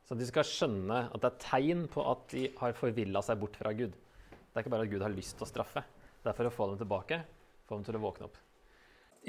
Så 0.09 0.15
de 0.17 0.25
skal 0.25 0.47
skjønne 0.47 1.03
at 1.05 1.21
det 1.21 1.29
er 1.29 1.41
tegn 1.43 1.83
på 1.93 2.01
at 2.09 2.23
de 2.31 2.47
har 2.57 2.73
forvilla 2.73 3.21
seg 3.21 3.37
bort 3.37 3.59
fra 3.61 3.69
Gud. 3.77 3.93
Det 3.93 4.57
er 4.57 4.63
ikke 4.63 4.71
bare 4.73 4.87
at 4.87 4.89
Gud 4.89 5.03
har 5.05 5.13
lyst 5.13 5.35
til 5.37 5.45
å 5.45 5.49
straffe. 5.51 5.83
Det 6.23 6.31
er 6.31 6.37
for 6.39 6.49
å 6.49 6.53
få 6.53 6.65
dem 6.71 6.79
tilbake, 6.79 7.19
få 7.69 7.77
dem 7.77 7.85
til 7.85 7.99
å 7.99 8.01
våkne 8.07 8.25
opp. 8.25 8.39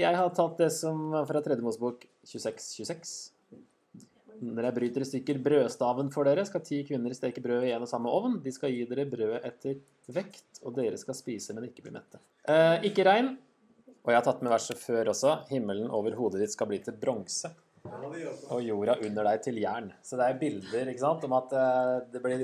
Jeg 0.00 0.16
har 0.16 0.32
tatt 0.32 0.56
det 0.62 0.70
som 0.72 1.10
var 1.12 1.28
fra 1.28 1.42
tredje 1.44 1.66
Mosebok 1.66 2.08
26.26. 2.24 3.12
Når 4.40 4.70
jeg 4.70 4.76
bryter 4.78 5.04
i 5.04 5.10
stykker 5.10 5.44
brødstaven 5.44 6.08
for 6.14 6.24
dere, 6.24 6.46
skal 6.48 6.64
ti 6.64 6.80
kvinner 6.88 7.12
steke 7.12 7.44
brød 7.44 7.68
i 7.68 7.74
en 7.76 7.84
og 7.84 7.90
samme 7.90 8.08
ovn. 8.16 8.40
De 8.40 8.56
skal 8.56 8.72
gi 8.72 8.86
dere 8.88 9.04
brødet 9.10 9.44
etter 9.50 9.82
vekt, 10.16 10.62
og 10.64 10.78
dere 10.80 10.96
skal 10.96 11.18
spise, 11.18 11.52
men 11.52 11.68
ikke 11.68 11.84
bli 11.84 11.92
mette. 11.92 12.22
Eh, 12.48 12.88
ikke 12.88 13.04
regn. 13.04 13.34
Og 14.00 14.14
jeg 14.14 14.16
har 14.16 14.24
tatt 14.24 14.40
med 14.40 14.54
verset 14.54 14.80
før 14.80 15.12
også. 15.12 15.42
Himmelen 15.52 15.92
over 15.92 16.16
hodet 16.16 16.40
ditt 16.40 16.54
skal 16.56 16.70
bli 16.70 16.80
til 16.80 16.96
bronse. 16.96 17.52
Og 18.52 18.60
jorda 18.60 18.96
under 19.06 19.26
deg 19.30 19.42
til 19.44 19.58
jern. 19.62 19.88
Så 20.04 20.18
det 20.20 20.26
er 20.26 20.40
bilder 20.40 20.90
ikke 20.92 21.02
sant, 21.02 21.24
om 21.24 21.36
at 21.38 21.54
eh, 21.56 21.92
det 22.12 22.20
blir 22.24 22.42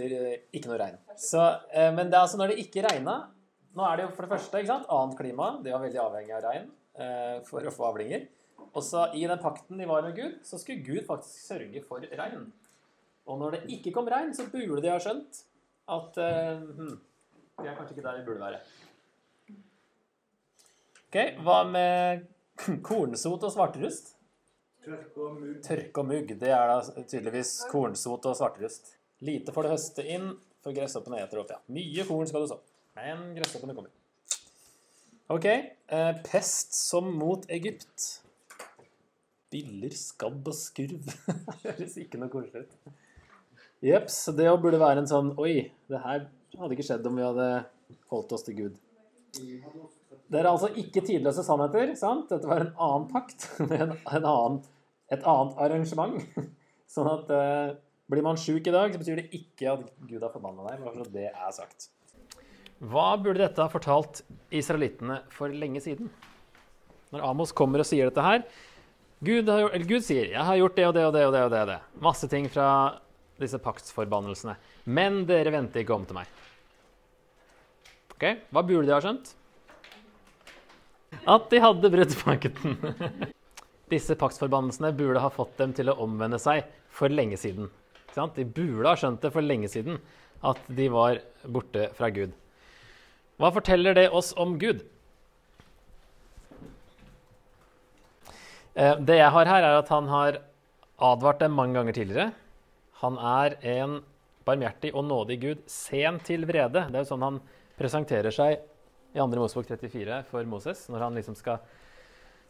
ikke 0.57 0.71
noe 0.71 0.79
regn. 0.81 1.01
Så, 1.21 1.43
eh, 1.73 1.91
men 1.93 2.09
det 2.09 2.17
er 2.17 2.25
altså 2.25 2.41
når 2.41 2.55
det 2.55 2.63
ikke 2.67 2.87
regna 2.89 3.19
Nå 3.77 3.85
er 3.85 3.99
det 3.99 4.07
jo 4.07 4.13
for 4.17 4.25
det 4.25 4.33
første 4.33 4.61
ikke 4.63 4.71
sant, 4.71 4.87
annet 4.89 5.19
klima. 5.19 5.51
Det 5.61 5.75
var 5.75 5.83
veldig 5.83 5.99
avhengig 6.01 6.33
av 6.33 6.47
regn. 6.47 6.71
Eh, 6.97 7.35
for 7.45 7.61
å 7.69 7.73
få 7.75 7.91
avlinger. 7.91 8.23
Og 8.71 8.81
så 8.81 9.03
I 9.13 9.27
den 9.29 9.43
pakten 9.43 9.77
de 9.77 9.89
var 9.89 10.07
med 10.07 10.17
Gud, 10.17 10.39
så 10.49 10.57
skulle 10.61 10.81
Gud 10.87 11.03
faktisk 11.05 11.51
sørge 11.51 11.83
for 11.85 12.01
regn. 12.01 12.47
Og 13.29 13.37
når 13.43 13.59
det 13.59 13.77
ikke 13.77 13.93
kom 13.93 14.09
regn, 14.09 14.33
så 14.33 14.49
burde 14.49 14.81
de 14.81 14.89
ha 14.89 14.97
skjønt 15.03 15.43
at 15.93 16.17
hm, 16.17 16.97
vi 17.61 17.69
er 17.69 17.77
kanskje 17.77 17.99
ikke 17.99 18.07
der 18.07 18.17
vi 18.23 18.25
burde 18.31 18.47
være. 18.47 18.65
Ok, 21.07 21.21
Hva 21.45 21.61
med 21.69 22.25
kornsot 22.89 23.45
og 23.45 23.53
svarterust? 23.53 24.16
Tørke 24.87 25.23
og 25.25 25.39
mugg. 25.41 25.55
Tørke 25.67 26.03
og 26.03 26.07
mugg. 26.07 26.33
Det 26.39 26.51
er 26.55 26.71
da 26.71 27.05
tydeligvis 27.11 27.53
kornsot 27.73 28.29
og 28.31 28.37
svartrust. 28.39 28.93
Lite 29.27 29.55
får 29.55 29.67
det 29.67 29.73
høste 29.73 30.05
inn, 30.15 30.29
for 30.63 30.77
gresshoppene 30.77 31.19
eter 31.25 31.41
opp. 31.43 31.51
Ja, 31.51 31.59
mye 31.75 32.05
korn 32.07 32.29
skal 32.31 32.45
du 32.45 32.51
så. 32.53 32.61
Men 32.99 33.33
gresshoppene 33.35 33.75
kommer. 33.75 33.91
Ok. 35.33 35.49
Eh, 35.51 36.13
pest 36.29 36.77
som 36.79 37.11
mot 37.19 37.49
Egypt. 37.51 38.07
Biller, 39.51 39.95
skabb 39.99 40.47
og 40.47 40.55
skurv. 40.55 41.11
Høres 41.65 41.99
ikke 42.03 42.23
noe 42.23 42.31
koselig 42.31 42.67
ut. 42.67 42.95
Jepps. 43.87 44.21
Det 44.39 44.49
burde 44.63 44.81
være 44.81 45.03
en 45.03 45.11
sånn 45.11 45.35
Oi, 45.43 45.67
det 45.91 46.03
her 46.05 46.29
hadde 46.57 46.79
ikke 46.79 46.87
skjedd 46.87 47.11
om 47.11 47.19
vi 47.19 47.27
hadde 47.27 47.51
holdt 48.13 48.39
oss 48.39 48.47
til 48.47 48.57
Gud. 48.63 48.79
Det 50.27 50.41
er 50.41 50.49
altså 50.49 50.71
ikke 50.79 51.03
tidløse 51.07 51.45
sannheter. 51.47 51.93
sant? 51.99 52.31
Dette 52.31 52.49
var 52.49 52.65
en 52.65 52.73
annen 52.87 53.11
pakt 53.11 53.49
med 53.69 53.77
en, 53.83 53.95
en 53.99 54.31
annen, 54.33 54.63
et 55.13 55.23
annet 55.23 55.59
arrangement. 55.63 56.23
Sånn 56.95 57.11
at 57.11 57.31
eh, 57.35 57.75
blir 58.11 58.25
man 58.27 58.39
sjuk 58.41 58.67
i 58.67 58.75
dag, 58.75 58.93
så 58.93 59.03
betyr 59.03 59.23
det 59.23 59.29
ikke 59.35 59.73
at 59.73 59.85
Gud 60.07 60.23
har 60.23 60.33
forbanna 60.35 60.67
deg. 60.69 60.83
bare 60.85 61.05
at 61.07 61.13
det 61.15 61.29
er 61.33 61.53
sagt. 61.55 61.91
Hva 62.77 63.15
burde 63.19 63.41
dette 63.41 63.63
ha 63.63 63.73
fortalt 63.73 64.23
israelittene 64.55 65.23
for 65.33 65.53
lenge 65.53 65.81
siden? 65.85 66.11
Når 67.15 67.25
Amos 67.25 67.55
kommer 67.57 67.81
og 67.81 67.89
sier 67.89 68.11
dette 68.11 68.25
her 68.25 68.43
Gud, 69.25 69.49
har, 69.49 69.73
Gud, 69.89 70.03
sier 70.05 70.27
'Jeg 70.29 70.45
har 70.45 70.57
gjort 70.59 70.77
det 70.77 70.87
og 70.87 70.95
det 70.95 71.05
og 71.07 71.13
det 71.15 71.25
og 71.25 71.33
det'. 71.33 71.45
og 71.45 71.51
det, 71.51 71.61
og 71.61 71.69
det. 71.69 72.03
Masse 72.03 72.29
ting 72.29 72.51
fra 72.53 73.01
disse 73.41 73.59
paktsforbannelsene. 73.59 74.57
Men 74.85 75.25
dere 75.25 75.53
venter 75.53 75.81
ikke 75.81 75.95
om 75.95 76.05
til 76.05 76.19
meg. 76.19 76.27
Ok, 78.13 78.37
Hva 78.53 78.63
burde 78.63 78.87
de 78.87 78.93
ha 78.93 79.01
skjønt? 79.01 79.35
At 81.27 81.49
de 81.51 81.61
hadde 81.61 81.91
brutt 81.91 82.15
pakten. 82.25 82.77
Disse 83.93 84.17
paktsforbannelsene 84.19 84.91
burde 84.97 85.23
ha 85.23 85.31
fått 85.31 85.57
dem 85.61 85.75
til 85.77 85.93
å 85.93 85.99
omvende 86.03 86.41
seg 86.43 86.65
for 86.91 87.13
lenge 87.13 87.39
siden. 87.39 87.69
De 88.17 88.45
burde 88.45 88.89
ha 88.89 88.97
skjønt 88.97 89.21
det 89.23 89.31
for 89.35 89.45
lenge 89.45 89.69
siden, 89.69 90.01
at 90.43 90.59
de 90.73 90.89
var 90.93 91.21
borte 91.45 91.91
fra 91.97 92.09
Gud. 92.11 92.33
Hva 93.37 93.51
forteller 93.53 93.95
det 93.97 94.09
oss 94.09 94.33
om 94.41 94.57
Gud? 94.59 94.81
Eh, 98.75 98.97
Det 98.97 99.19
jeg 99.19 99.31
har 99.33 99.47
her, 99.47 99.63
er 99.63 99.79
at 99.79 99.89
han 99.93 100.09
har 100.09 100.41
advart 100.99 101.41
dem 101.41 101.53
mange 101.53 101.77
ganger 101.77 101.93
tidligere. 101.93 102.33
Han 103.03 103.19
er 103.19 103.57
en 103.63 104.01
barmhjertig 104.47 104.95
og 104.95 105.05
nådig 105.05 105.41
Gud, 105.41 105.63
sen 105.67 106.19
til 106.25 106.47
vrede. 106.49 106.87
Det 106.89 106.97
er 106.97 107.05
jo 107.05 107.11
sånn 107.13 107.25
han 107.25 107.41
presenterer 107.77 108.33
seg 108.33 108.57
i 109.13 109.19
2. 109.21 109.27
Mosebok 109.37 109.69
34 109.69 110.23
for 110.31 110.45
Moses, 110.49 110.87
når 110.89 111.05
han 111.05 111.15
liksom 111.19 111.37
skal 111.37 111.61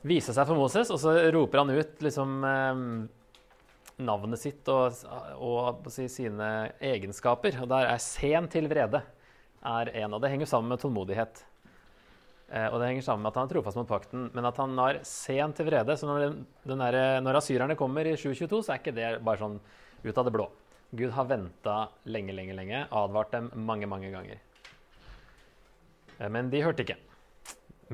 vise 0.06 0.34
seg 0.34 0.46
for 0.48 0.58
Moses, 0.58 0.90
og 0.92 1.00
så 1.00 1.14
roper 1.34 1.62
han 1.62 1.72
ut 1.72 2.02
liksom 2.04 2.44
eh, 2.46 2.80
navnet 4.06 4.40
sitt 4.40 4.68
og, 4.72 4.96
og 5.40 5.86
si, 5.92 6.08
sine 6.12 6.50
egenskaper. 6.82 7.62
Og 7.64 7.70
der 7.70 7.90
er 7.92 8.02
sen 8.02 8.48
til 8.52 8.68
vrede 8.70 9.02
er 9.66 9.92
en 10.04 10.14
av 10.14 10.22
det. 10.22 10.30
henger 10.30 10.50
sammen 10.50 10.74
med 10.74 10.82
tålmodighet. 10.82 11.42
Eh, 12.46 12.68
og 12.70 12.78
det 12.78 12.92
henger 12.92 13.02
sammen 13.02 13.24
med 13.24 13.32
at 13.32 13.40
han 13.40 13.48
er 13.48 13.54
trofast 13.56 13.78
mot 13.80 13.88
pakten, 13.90 14.28
men 14.34 14.46
at 14.46 14.60
han 14.62 14.76
er 14.78 15.00
sen 15.06 15.54
til 15.56 15.66
vrede. 15.66 15.96
Så 15.98 16.06
når, 16.06 16.36
den, 16.66 16.84
der, 16.84 17.20
når 17.24 17.40
asyrerne 17.40 17.78
kommer 17.78 18.06
i 18.06 18.14
722, 18.14 18.62
så 18.62 18.74
er 18.74 18.82
ikke 18.82 18.94
det 18.96 19.10
bare 19.26 19.42
sånn 19.42 19.58
ut 20.06 20.18
av 20.18 20.28
det 20.28 20.34
blå. 20.36 20.50
Gud 20.96 21.10
har 21.16 21.26
venta 21.26 21.76
lenge, 22.06 22.34
lenge, 22.36 22.54
lenge, 22.54 22.84
advart 22.94 23.32
dem 23.34 23.50
mange, 23.66 23.88
mange 23.90 24.12
ganger. 24.14 24.38
Eh, 26.20 26.30
men 26.30 26.52
de 26.52 26.62
hørte 26.62 26.86
ikke. 26.86 27.00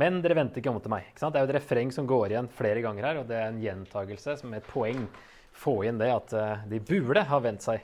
Men 0.01 0.23
dere 0.25 0.39
vendte 0.39 0.61
ikke 0.61 0.73
om 0.73 0.81
til 0.81 0.93
meg. 0.93 1.11
Det 1.19 1.29
er 1.29 1.43
jo 1.43 1.51
et 1.51 1.57
refreng 1.59 1.91
som 1.93 2.07
går 2.09 2.33
igjen 2.33 2.49
flere 2.57 2.81
ganger 2.85 3.09
her, 3.09 3.21
og 3.21 3.29
det 3.29 3.37
er 3.39 3.51
en 3.51 3.61
gjentagelse 3.61 4.39
som 4.41 4.55
er 4.55 4.63
et 4.63 4.71
poeng. 4.73 5.05
Få 5.53 5.83
inn 5.85 5.99
det 6.01 6.09
at 6.15 6.33
eh, 6.33 6.63
de 6.71 6.81
burde 6.81 7.27
ha 7.29 7.41
vendt 7.45 7.67
seg 7.67 7.83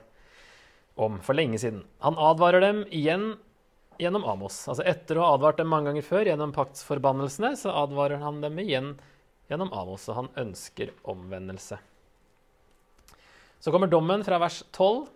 om 0.99 1.19
for 1.23 1.37
lenge 1.37 1.61
siden. 1.61 1.83
Han 2.03 2.17
advarer 2.17 2.65
dem 2.65 2.81
igjen 2.89 3.35
gjennom 4.01 4.25
Amos. 4.25 4.63
Altså 4.71 4.87
Etter 4.89 5.19
å 5.19 5.27
ha 5.27 5.37
advart 5.37 5.61
dem 5.61 5.69
mange 5.71 5.91
ganger 5.91 6.07
før 6.07 6.31
gjennom 6.31 6.55
paktsforbannelsene, 6.57 7.53
så 7.61 7.77
advarer 7.85 8.23
han 8.25 8.41
dem 8.43 8.59
igjen 8.63 8.95
gjennom 9.51 9.71
Amos, 9.77 10.09
og 10.09 10.23
han 10.23 10.33
ønsker 10.47 10.95
omvendelse. 11.09 11.79
Så 13.59 13.75
kommer 13.75 13.91
dommen 13.91 14.25
fra 14.25 14.39
vers 14.41 14.63
12 14.71 15.09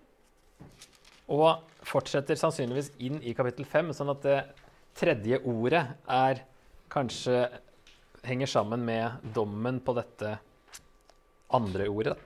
og 1.32 1.84
fortsetter 1.86 2.36
sannsynligvis 2.38 2.90
inn 3.02 3.20
i 3.22 3.34
kapittel 3.38 3.64
5, 3.68 3.92
sånn 3.96 4.10
at 4.12 4.24
det 4.26 4.38
tredje 4.98 5.38
ordet 5.48 5.86
er 6.10 6.42
kanskje 6.92 7.46
henger 8.26 8.50
sammen 8.50 8.84
med 8.86 9.24
dommen 9.34 9.80
på 9.82 9.94
dette 9.96 10.36
andre 11.52 11.88
ordet. 11.90 12.18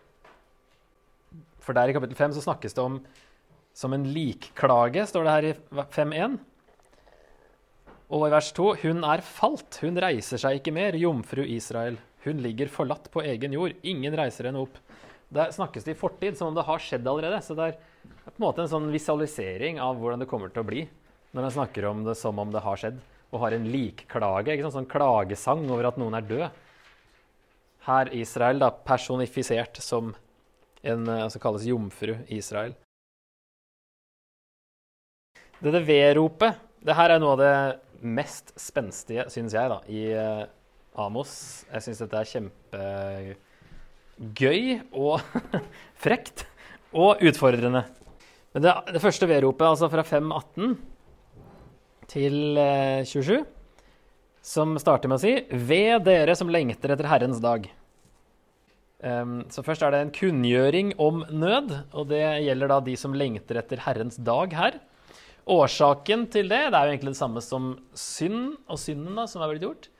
For 1.62 1.74
der 1.76 1.90
i 1.90 1.94
kapittel 1.96 2.18
5 2.18 2.36
så 2.36 2.44
snakkes 2.44 2.76
det 2.76 2.82
om 2.84 3.00
som 3.76 3.92
en 3.92 4.06
likklage, 4.08 5.02
står 5.04 5.26
det 5.26 5.32
her 5.34 5.46
i 5.50 5.54
5.1. 5.92 6.36
Og 8.06 8.28
i 8.28 8.30
vers 8.32 8.52
2.: 8.56 8.68
Hun 8.84 9.04
er 9.04 9.24
falt, 9.24 9.80
hun 9.82 9.98
reiser 10.00 10.40
seg 10.40 10.60
ikke 10.60 10.72
mer, 10.72 10.96
jomfru 10.96 11.42
Israel. 11.44 11.98
Hun 12.24 12.40
ligger 12.42 12.70
forlatt 12.72 13.10
på 13.12 13.24
egen 13.26 13.52
jord, 13.52 13.74
ingen 13.82 14.14
reiser 14.16 14.48
henne 14.48 14.62
opp. 14.64 14.78
Der 15.34 15.50
snakkes 15.52 15.84
det 15.84 15.96
i 15.96 15.98
fortid, 15.98 16.38
som 16.38 16.52
om 16.52 16.56
det 16.56 16.64
har 16.64 16.80
skjedd 16.80 17.06
allerede. 17.06 17.42
Så 17.42 17.58
det 17.58 17.66
er 17.68 17.76
på 18.24 18.38
en 18.38 18.46
måte 18.46 18.62
en 18.64 18.70
sånn 18.70 18.88
visualisering 18.94 19.82
av 19.82 19.98
hvordan 19.98 20.22
det 20.22 20.30
kommer 20.30 20.54
til 20.54 20.62
å 20.62 20.70
bli 20.70 20.86
når 21.36 21.48
en 21.48 21.56
snakker 21.58 21.84
om 21.90 22.04
det 22.06 22.14
som 22.16 22.38
om 22.40 22.52
det 22.54 22.62
har 22.64 22.80
skjedd, 22.80 22.96
og 23.32 23.42
har 23.42 23.56
en 23.56 23.66
likklage, 23.70 24.56
sant? 24.60 24.74
sånn 24.76 24.90
klagesang 24.90 25.64
over 25.70 25.90
at 25.90 25.98
noen 26.00 26.14
er 26.18 26.26
død. 26.26 26.62
Her 27.86 28.10
Israel 28.18 28.58
da 28.62 28.70
personifisert 28.70 29.78
som 29.82 30.14
en 30.86 31.06
som 31.30 31.42
kalles 31.42 31.66
jomfru 31.66 32.14
Israel. 32.34 32.74
Dette 35.62 35.80
vedropet 35.86 36.58
det 36.86 36.94
her 36.94 37.10
er 37.10 37.18
noe 37.22 37.32
av 37.34 37.40
det 37.40 37.54
mest 38.06 38.52
spenstige, 38.60 39.24
syns 39.32 39.54
jeg, 39.56 39.66
da, 39.72 39.78
i 39.90 40.14
uh, 40.14 40.44
Amos. 41.02 41.64
Jeg 41.72 41.82
syns 41.86 42.00
dette 42.04 42.16
er 42.20 42.30
kjempegøy 44.20 44.60
og 44.92 45.20
frekt 46.04 46.46
og 46.94 47.18
utfordrende. 47.26 47.82
Men 48.54 48.60
det, 48.64 48.72
det 48.94 49.02
første 49.02 49.26
V-ropet, 49.28 49.66
altså 49.66 49.88
fra 49.92 50.04
518 50.06 50.76
til 52.10 52.58
uh, 52.58 53.02
27, 53.06 53.40
som 54.46 54.76
starter 54.78 55.10
med 55.10 55.18
å 55.18 55.24
si 55.24 55.34
Ved 55.50 56.06
dere 56.06 56.36
som 56.38 56.50
lengter 56.52 56.94
etter 56.94 57.08
Herrens 57.10 57.40
dag. 57.42 57.66
Um, 58.96 59.42
så 59.52 59.60
først 59.60 59.84
er 59.84 59.92
det 59.92 59.98
en 60.04 60.12
kunngjøring 60.14 60.94
om 61.02 61.20
nød, 61.28 61.74
og 61.92 62.08
det 62.10 62.22
gjelder 62.46 62.70
da 62.72 62.78
de 62.86 62.94
som 62.96 63.16
lengter 63.16 63.60
etter 63.60 63.82
Herrens 63.84 64.16
dag 64.16 64.54
her. 64.56 64.78
Årsaken 65.46 66.24
til 66.32 66.48
det 66.50 66.62
det 66.72 66.78
er 66.78 66.88
jo 66.88 66.94
egentlig 66.94 67.12
det 67.12 67.20
samme 67.20 67.42
som 67.44 67.74
synd 67.94 68.56
og 68.66 68.80
synden 68.82 69.18
da, 69.18 69.26
som 69.30 69.44
er 69.44 69.52
blitt 69.52 69.66
gjort. 69.66 69.90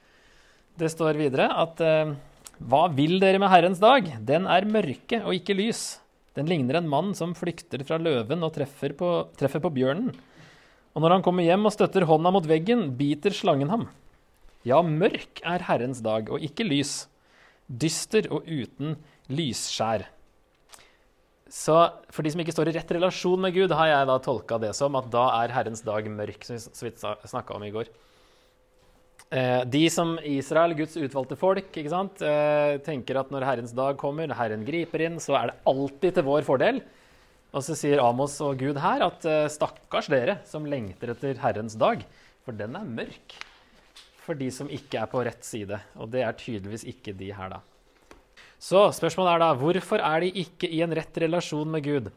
Det 0.76 0.88
står 0.92 1.20
videre 1.20 1.50
at 1.52 1.82
uh, 1.84 2.16
Hva 2.56 2.86
vil 2.96 3.20
dere 3.20 3.40
med 3.42 3.52
Herrens 3.52 3.82
dag? 3.82 4.08
Den 4.26 4.48
er 4.48 4.68
mørke 4.68 5.20
og 5.22 5.36
ikke 5.36 5.58
lys. 5.58 6.00
Den 6.36 6.48
ligner 6.50 6.80
en 6.80 6.88
mann 6.88 7.14
som 7.16 7.36
flykter 7.36 7.84
fra 7.88 8.00
løven 8.00 8.44
og 8.44 8.52
treffer 8.56 8.92
på, 8.96 9.10
treffer 9.38 9.62
på 9.64 9.72
bjørnen. 9.76 10.10
Og 10.96 11.04
når 11.04 11.18
han 11.18 11.24
kommer 11.24 11.44
hjem 11.44 11.68
og 11.68 11.74
støtter 11.74 12.06
hånda 12.08 12.32
mot 12.32 12.46
veggen, 12.48 12.88
biter 12.96 13.34
slangen 13.36 13.68
ham. 13.68 13.84
Ja, 14.64 14.80
mørk 14.80 15.42
er 15.44 15.64
Herrens 15.68 16.00
dag 16.02 16.30
og 16.32 16.40
ikke 16.42 16.64
lys. 16.64 17.04
Dyster 17.68 18.30
og 18.32 18.48
uten 18.48 18.96
lysskjær. 19.28 20.06
Så 21.52 21.76
for 22.10 22.24
de 22.24 22.32
som 22.32 22.40
ikke 22.42 22.54
står 22.54 22.72
i 22.72 22.74
rett 22.78 22.96
relasjon 22.96 23.44
med 23.44 23.54
Gud, 23.54 23.74
har 23.76 23.92
jeg 23.92 24.08
da 24.08 24.16
tolka 24.24 24.58
det 24.62 24.72
som 24.78 24.96
at 24.98 25.12
da 25.12 25.28
er 25.42 25.54
Herrens 25.54 25.84
dag 25.84 26.08
mørk, 26.10 26.48
som 26.48 26.56
vi 26.56 26.94
så 26.98 27.14
snakka 27.28 27.54
om 27.54 27.68
i 27.68 27.72
går. 27.74 27.92
Eh, 29.26 29.62
de 29.68 29.84
som 29.90 30.16
Israel, 30.24 30.74
Guds 30.78 30.96
utvalgte 30.96 31.38
folk, 31.38 31.68
ikke 31.74 31.92
sant, 31.92 32.22
eh, 32.22 32.78
tenker 32.86 33.20
at 33.20 33.30
når 33.34 33.46
Herrens 33.46 33.74
dag 33.76 33.98
kommer, 34.00 34.26
når 34.26 34.38
Herren 34.38 34.66
griper 34.66 35.02
inn, 35.06 35.20
så 35.22 35.36
er 35.38 35.50
det 35.50 35.58
alltid 35.66 36.14
til 36.14 36.26
vår 36.26 36.46
fordel. 36.46 36.80
Og 37.56 37.64
så 37.64 37.72
sier 37.78 38.02
Amos 38.04 38.34
og 38.44 38.58
Gud 38.60 38.76
her 38.82 39.06
at 39.06 39.24
eh, 39.24 39.46
stakkars 39.48 40.10
dere 40.12 40.40
som 40.44 40.66
lengter 40.68 41.14
etter 41.14 41.38
Herrens 41.40 41.78
dag, 41.80 42.02
for 42.44 42.56
den 42.56 42.76
er 42.76 42.90
mørk 42.98 43.36
for 44.26 44.36
de 44.36 44.50
som 44.52 44.68
ikke 44.68 45.00
er 45.00 45.08
på 45.08 45.22
rett 45.24 45.46
side. 45.46 45.78
Og 45.96 46.10
det 46.12 46.20
er 46.26 46.36
tydeligvis 46.36 46.84
ikke 46.90 47.14
de 47.16 47.30
her, 47.32 47.56
da. 47.56 47.62
Så 48.60 48.82
spørsmålet 48.96 49.36
er 49.36 49.42
da 49.44 49.50
hvorfor 49.56 50.02
er 50.04 50.24
de 50.24 50.30
ikke 50.42 50.68
i 50.68 50.82
en 50.84 50.92
rett 50.96 51.20
relasjon 51.22 51.70
med 51.72 51.84
Gud? 51.86 52.12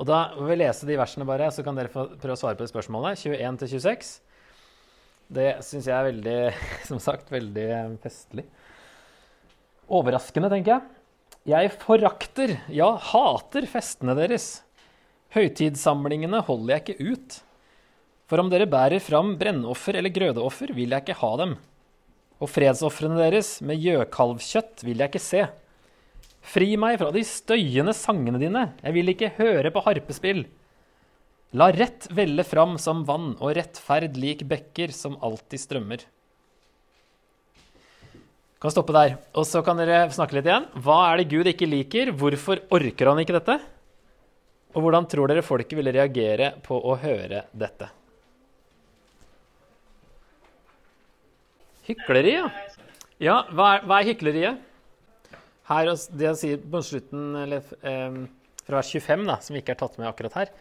Og 0.00 0.08
da 0.08 0.20
vil 0.36 0.48
vi 0.52 0.60
lese 0.62 0.88
de 0.88 0.96
versene, 1.00 1.28
bare, 1.28 1.50
så 1.52 1.64
kan 1.64 1.76
dere 1.76 1.92
prøve 1.92 2.36
å 2.36 2.40
svare 2.40 2.56
på 2.58 2.64
det 2.64 2.72
spørsmålet. 2.72 3.20
21-26. 3.20 4.14
Det 5.30 5.50
syns 5.64 5.88
jeg 5.88 5.96
er 5.96 6.08
veldig, 6.10 6.38
som 6.90 7.00
sagt, 7.00 7.32
veldig 7.32 7.68
festlig. 8.04 8.48
Overraskende, 9.88 10.52
tenker 10.52 10.76
jeg. 10.76 10.99
Jeg 11.48 11.70
forakter, 11.80 12.58
ja, 12.68 12.90
hater 13.00 13.64
festene 13.70 14.12
deres. 14.18 14.60
Høytidssamlingene 15.32 16.42
holder 16.44 16.74
jeg 16.74 16.82
ikke 16.84 17.14
ut. 17.14 17.38
For 18.28 18.42
om 18.42 18.50
dere 18.52 18.68
bærer 18.68 19.00
fram 19.00 19.32
brennoffer 19.40 19.96
eller 19.96 20.12
grødeoffer, 20.12 20.74
vil 20.76 20.92
jeg 20.92 21.06
ikke 21.06 21.16
ha 21.22 21.30
dem. 21.40 21.56
Og 22.44 22.52
fredsofrene 22.52 23.16
deres 23.22 23.56
med 23.64 23.80
gjøkalvkjøtt 23.80 24.84
vil 24.84 25.00
jeg 25.00 25.12
ikke 25.12 25.22
se. 25.24 25.46
Fri 26.44 26.74
meg 26.80 27.00
fra 27.00 27.08
de 27.14 27.24
støyende 27.24 27.96
sangene 27.96 28.40
dine, 28.40 28.68
jeg 28.84 28.96
vil 28.96 29.12
ikke 29.12 29.34
høre 29.40 29.72
på 29.72 29.82
harpespill. 29.88 30.44
La 31.56 31.70
rett 31.74 32.06
velle 32.14 32.44
fram 32.46 32.76
som 32.80 33.02
vann 33.08 33.32
og 33.40 33.56
rettferd 33.56 34.20
lik 34.20 34.44
bekker 34.48 34.92
som 34.94 35.16
alltid 35.24 35.64
strømmer. 35.64 36.04
Kan 38.60 38.72
stoppe 38.74 38.92
der. 38.92 39.14
Og 39.32 39.46
så 39.48 39.62
kan 39.64 39.78
dere 39.80 40.02
snakke 40.12 40.36
litt 40.36 40.48
igjen. 40.48 40.66
Hva 40.84 40.98
er 41.08 41.20
det 41.20 41.30
Gud 41.30 41.48
ikke 41.48 41.68
liker? 41.68 42.10
Hvorfor 42.12 42.60
orker 42.76 43.08
han 43.08 43.20
ikke 43.22 43.38
dette? 43.38 43.56
Og 44.76 44.84
hvordan 44.84 45.06
tror 45.10 45.30
dere 45.30 45.44
folket 45.44 45.78
ville 45.78 45.94
reagere 45.96 46.52
på 46.66 46.76
å 46.76 46.96
høre 47.00 47.46
dette? 47.56 47.88
Hykleri, 51.88 52.34
ja. 52.36 52.50
Ja, 53.20 53.38
hva 53.48 53.70
er, 53.76 53.86
hva 53.88 54.00
er 54.00 54.10
hykleriet? 54.12 54.60
Her, 55.70 55.88
det 56.12 56.26
jeg 56.28 56.38
sier 56.38 56.60
på 56.60 56.82
slutten, 56.84 57.24
eller 57.40 57.64
eh, 57.86 58.20
fra 58.66 58.78
vers 58.78 58.92
25, 58.92 59.24
da, 59.28 59.38
som 59.44 59.56
ikke 59.58 59.74
er 59.74 59.80
tatt 59.80 59.96
med 60.00 60.08
akkurat 60.10 60.36
her 60.40 60.52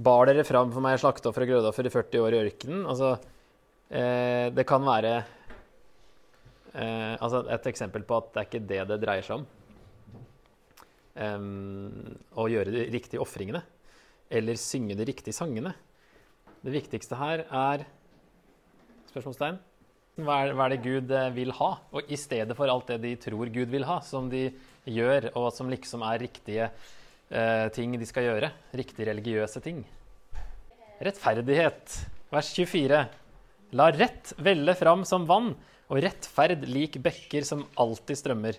Bar 0.00 0.28
dere 0.30 0.44
fram 0.46 0.70
for 0.70 0.84
meg 0.84 1.00
slakteoffer 1.02 1.44
og 1.44 1.50
grødeoffer 1.50 1.88
i 1.88 1.92
40 1.92 2.24
år 2.24 2.36
i 2.36 2.40
ørkenen? 2.44 2.82
Altså, 2.88 3.14
eh, 3.90 4.48
det 4.54 4.64
kan 4.68 4.86
være 4.86 5.14
eh, 6.74 7.14
altså 7.16 7.44
et 7.50 7.70
eksempel 7.70 8.04
på 8.06 8.18
at 8.20 8.32
det 8.32 8.42
er 8.42 8.48
ikke 8.48 8.68
det 8.72 8.82
det 8.90 9.00
dreier 9.02 9.26
seg 9.26 9.40
om. 9.40 9.48
Um, 11.20 12.16
å 12.38 12.46
gjøre 12.48 12.72
de 12.72 12.84
riktige 12.94 13.22
ofringene. 13.22 13.62
Eller 14.30 14.60
synge 14.60 14.94
de 14.96 15.06
riktige 15.08 15.34
sangene. 15.36 15.74
Det 16.60 16.72
viktigste 16.74 17.18
her 17.18 17.46
er 17.46 17.88
Spørsmålstegn? 19.10 19.56
Hva 20.20 20.36
er, 20.44 20.52
hva 20.54 20.66
er 20.66 20.74
det 20.74 20.84
Gud 20.84 21.12
eh, 21.14 21.30
vil 21.34 21.50
ha? 21.58 21.70
Og 21.96 22.10
i 22.12 22.18
stedet 22.20 22.54
for 22.58 22.70
alt 22.70 22.92
det 22.92 23.00
de 23.02 23.14
tror 23.18 23.50
Gud 23.50 23.72
vil 23.72 23.86
ha, 23.88 23.98
som 24.06 24.28
de 24.30 24.44
gjør, 24.86 25.30
og 25.38 25.48
som 25.54 25.70
liksom 25.72 26.04
er 26.06 26.20
riktige 26.22 26.68
eh, 26.68 27.66
ting 27.74 27.96
de 27.98 28.06
skal 28.06 28.28
gjøre. 28.28 28.52
Riktige 28.76 29.08
religiøse 29.10 29.62
ting. 29.64 29.82
Rettferdighet. 31.02 31.96
Vers 32.30 32.52
24. 32.54 33.02
La 33.80 33.88
rett 33.94 34.34
velle 34.42 34.76
fram 34.78 35.02
som 35.08 35.26
vann, 35.26 35.54
og 35.90 35.98
rettferd 36.04 36.64
lik 36.70 37.00
bekker 37.02 37.46
som 37.46 37.64
alltid 37.80 38.20
strømmer. 38.20 38.58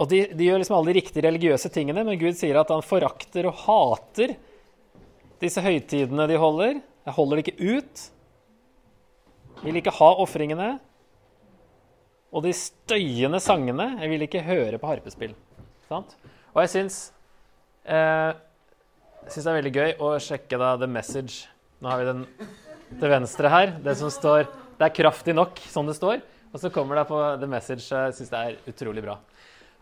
Og 0.00 0.08
de, 0.10 0.24
de 0.34 0.46
gjør 0.46 0.60
liksom 0.62 0.76
alle 0.76 0.92
de 0.92 0.98
riktige 1.00 1.24
religiøse 1.26 1.70
tingene, 1.74 2.04
men 2.06 2.18
Gud 2.18 2.36
sier 2.38 2.58
at 2.60 2.70
han 2.72 2.82
forakter 2.86 3.48
og 3.50 3.58
hater 3.64 4.36
disse 5.42 5.62
høytidene 5.64 6.26
de 6.30 6.38
holder. 6.40 6.80
Jeg 7.06 7.16
holder 7.16 7.38
det 7.38 7.46
ikke 7.46 7.78
ut. 7.78 8.04
Vil 9.64 9.80
ikke 9.80 9.94
ha 9.96 10.10
ofringene. 10.22 10.70
Og 12.30 12.44
de 12.44 12.52
støyende 12.54 13.40
sangene. 13.42 13.92
Jeg 14.02 14.12
vil 14.12 14.26
ikke 14.26 14.44
høre 14.46 14.78
på 14.78 14.90
harpespill. 14.90 15.34
Sant? 15.90 16.14
Og 16.52 16.62
jeg 16.64 16.72
syns 16.74 16.98
eh, 17.84 18.30
syns 19.26 19.44
det 19.44 19.50
er 19.50 19.58
veldig 19.58 19.74
gøy 19.74 19.92
å 20.02 20.14
sjekke 20.22 20.58
da 20.60 20.74
The 20.78 20.88
Message. 20.90 21.48
Nå 21.80 21.90
har 21.90 22.02
vi 22.02 22.10
den 22.10 22.24
til 23.00 23.12
venstre 23.12 23.50
her. 23.52 23.74
Det 23.82 23.96
som 23.98 24.12
står 24.12 24.46
Det 24.80 24.86
er 24.86 24.96
kraftig 24.96 25.34
nok, 25.36 25.58
som 25.68 25.84
det 25.84 25.92
står. 25.98 26.22
Og 26.54 26.60
så 26.60 26.70
kommer 26.72 26.96
det 26.96 27.02
på 27.06 27.36
The 27.36 27.46
Message. 27.46 27.84
Jeg 27.92 28.14
syns 28.14 28.30
det 28.30 28.38
er 28.38 28.54
utrolig 28.66 29.02
bra. 29.04 29.18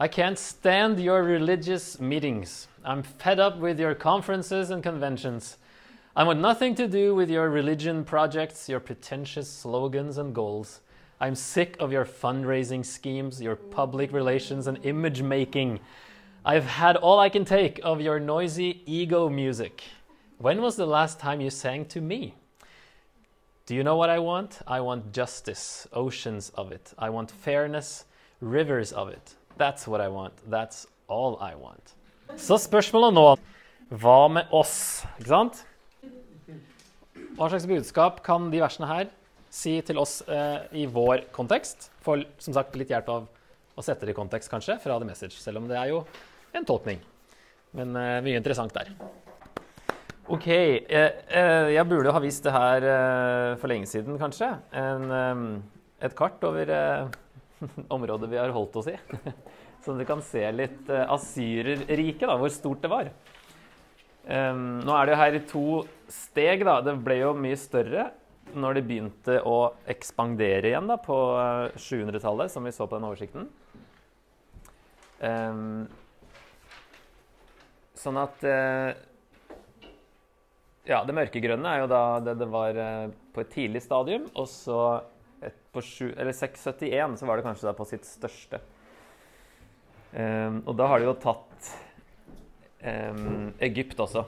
I 0.01 0.09
can't 0.09 0.39
stand 0.39 0.99
your 0.99 1.23
religious 1.23 2.01
meetings. 2.01 2.69
I'm 2.85 3.05
fed 3.05 3.39
up 3.39 3.61
with 3.63 3.79
your 3.81 3.95
conferences 3.95 4.71
and 4.71 4.83
conventions. 4.83 5.57
I 6.17 6.25
want 6.25 6.41
nothing 6.41 6.75
to 6.75 6.89
do 6.89 7.15
with 7.15 7.31
your 7.31 7.49
religion 7.49 8.05
projects, 8.05 8.69
your 8.69 8.81
pretentious 8.81 9.49
slogans 9.49 10.19
and 10.19 10.35
goals. 10.35 10.81
I'm 11.21 11.37
sick 11.37 11.77
of 11.79 11.93
your 11.93 12.05
fundraising 12.05 12.85
schemes, 12.85 13.41
your 13.41 13.55
public 13.55 14.13
relations, 14.13 14.67
and 14.67 14.85
image 14.85 15.23
making. 15.23 15.79
I've 16.45 16.67
had 16.67 16.97
all 16.97 17.21
I 17.21 17.29
can 17.29 17.45
take 17.45 17.79
of 17.85 18.01
your 18.01 18.19
noisy 18.19 18.83
ego 18.85 19.29
music. 19.29 19.85
When 20.39 20.61
was 20.61 20.75
the 20.75 20.87
last 20.87 21.21
time 21.21 21.41
you 21.41 21.51
sang 21.51 21.85
to 21.87 22.01
me? 22.01 22.35
Do 23.69 23.75
you 23.75 23.83
know 23.83 23.97
what 23.97 24.09
I 24.09 24.19
want? 24.19 24.61
I 24.67 24.81
want 24.81 25.13
justice, 25.13 25.87
oceans 25.93 26.51
of 26.55 26.73
it. 26.73 26.95
I 26.99 27.11
want 27.11 27.31
fairness, 27.31 28.07
rivers 28.41 28.93
of 28.93 29.11
it. 29.11 29.35
That's 29.59 29.87
what 29.87 30.01
I 30.01 30.09
want. 30.09 30.33
That's 30.49 30.87
all 31.07 31.37
I 31.37 31.53
want. 31.55 31.93
Så 32.41 32.57
spørsmålet 32.57 33.13
nå 33.13 33.27
Hva 33.93 34.17
med 34.33 34.49
oss? 34.57 35.05
Ikke 35.19 35.35
sant? 35.35 35.61
Hva 37.37 37.51
slags 37.53 37.69
budskap 37.69 38.23
kan 38.25 38.49
de 38.49 38.65
versene 38.65 38.89
her 38.89 39.13
si 39.53 39.77
til 39.85 40.01
oss 40.01 40.23
eh, 40.25 40.65
i 40.73 40.89
vår 40.89 41.29
kontekst? 41.37 41.91
Får 42.01 42.25
som 42.41 42.57
sagt 42.57 42.81
litt 42.81 42.89
hjelp 42.89 43.13
av 43.13 43.29
å 43.29 43.85
sette 43.85 44.09
det 44.09 44.17
i 44.17 44.17
kontekst, 44.17 44.49
kanskje, 44.49 44.79
fra 44.81 44.97
The 44.97 45.13
Message. 45.13 45.37
Selv 45.45 45.61
om 45.61 45.69
det 45.69 45.77
er 45.77 45.93
jo 45.93 46.07
en 46.57 46.65
tolkning. 46.65 47.05
Men 47.77 47.93
eh, 48.01 48.23
mye 48.25 48.41
interessant 48.41 48.73
der. 48.81 48.97
OK. 50.29 50.49
Eh, 50.49 51.13
eh, 51.33 51.71
jeg 51.73 51.89
burde 51.89 52.13
ha 52.13 52.21
visst 52.21 52.45
det 52.45 52.53
her 52.53 52.85
eh, 52.85 53.55
for 53.61 53.71
lenge 53.73 53.89
siden, 53.89 54.19
kanskje. 54.21 54.51
En, 54.77 55.63
et 56.05 56.17
kart 56.17 56.43
over 56.45 56.73
området 57.97 58.29
vi 58.29 58.41
har 58.41 58.53
holdt 58.53 58.77
oss 58.81 58.91
i. 58.93 58.97
Så 59.85 59.95
du 59.97 60.05
kan 60.05 60.21
se 60.27 60.43
litt 60.53 60.91
uh, 60.91 61.07
Asyrerriket, 61.15 62.27
da, 62.27 62.35
hvor 62.37 62.51
stort 62.53 62.83
det 62.83 62.91
var. 62.93 63.09
Nå 64.29 64.93
er 64.93 65.07
det 65.07 65.13
jo 65.15 65.19
her 65.23 65.37
i 65.39 65.45
to 65.49 65.67
steg. 66.13 66.65
da. 66.67 66.81
Det 66.85 66.99
ble 67.01 67.21
jo 67.23 67.31
mye 67.39 67.57
større 67.57 68.11
når 68.59 68.77
de 68.77 68.83
begynte 68.85 69.39
å 69.49 69.55
ekspandere 69.89 70.69
igjen 70.69 70.91
da, 70.91 70.99
på 71.01 71.17
700-tallet, 71.79 72.53
som 72.53 72.67
vi 72.67 72.75
så 72.75 72.85
på 72.91 72.99
den 72.99 73.07
oversikten. 73.09 73.47
Sånn 78.03 78.21
at 78.21 78.45
Ja, 80.89 81.03
det 81.05 81.13
mørkegrønne 81.13 81.69
er 81.69 81.83
jo 81.83 81.89
da 81.91 82.17
det 82.25 82.33
det 82.41 82.47
var 82.49 82.79
uh, 82.81 83.11
på 83.35 83.43
et 83.43 83.51
tidlig 83.53 83.83
stadium. 83.85 84.23
Og 84.33 84.47
så 84.49 85.05
et, 85.45 85.53
på 85.75 85.81
7, 85.85 86.15
eller 86.15 86.33
671 86.33 87.19
så 87.21 87.27
var 87.29 87.37
det 87.37 87.45
kanskje 87.45 87.69
da 87.69 87.75
på 87.77 87.85
sitt 87.91 88.07
største. 88.09 88.57
Um, 90.17 90.65
og 90.65 90.73
da 90.79 90.87
har 90.89 90.99
de 90.99 91.05
jo 91.11 91.15
tatt 91.21 91.69
um, 92.81 93.53
Egypt 93.61 94.01
også, 94.01 94.25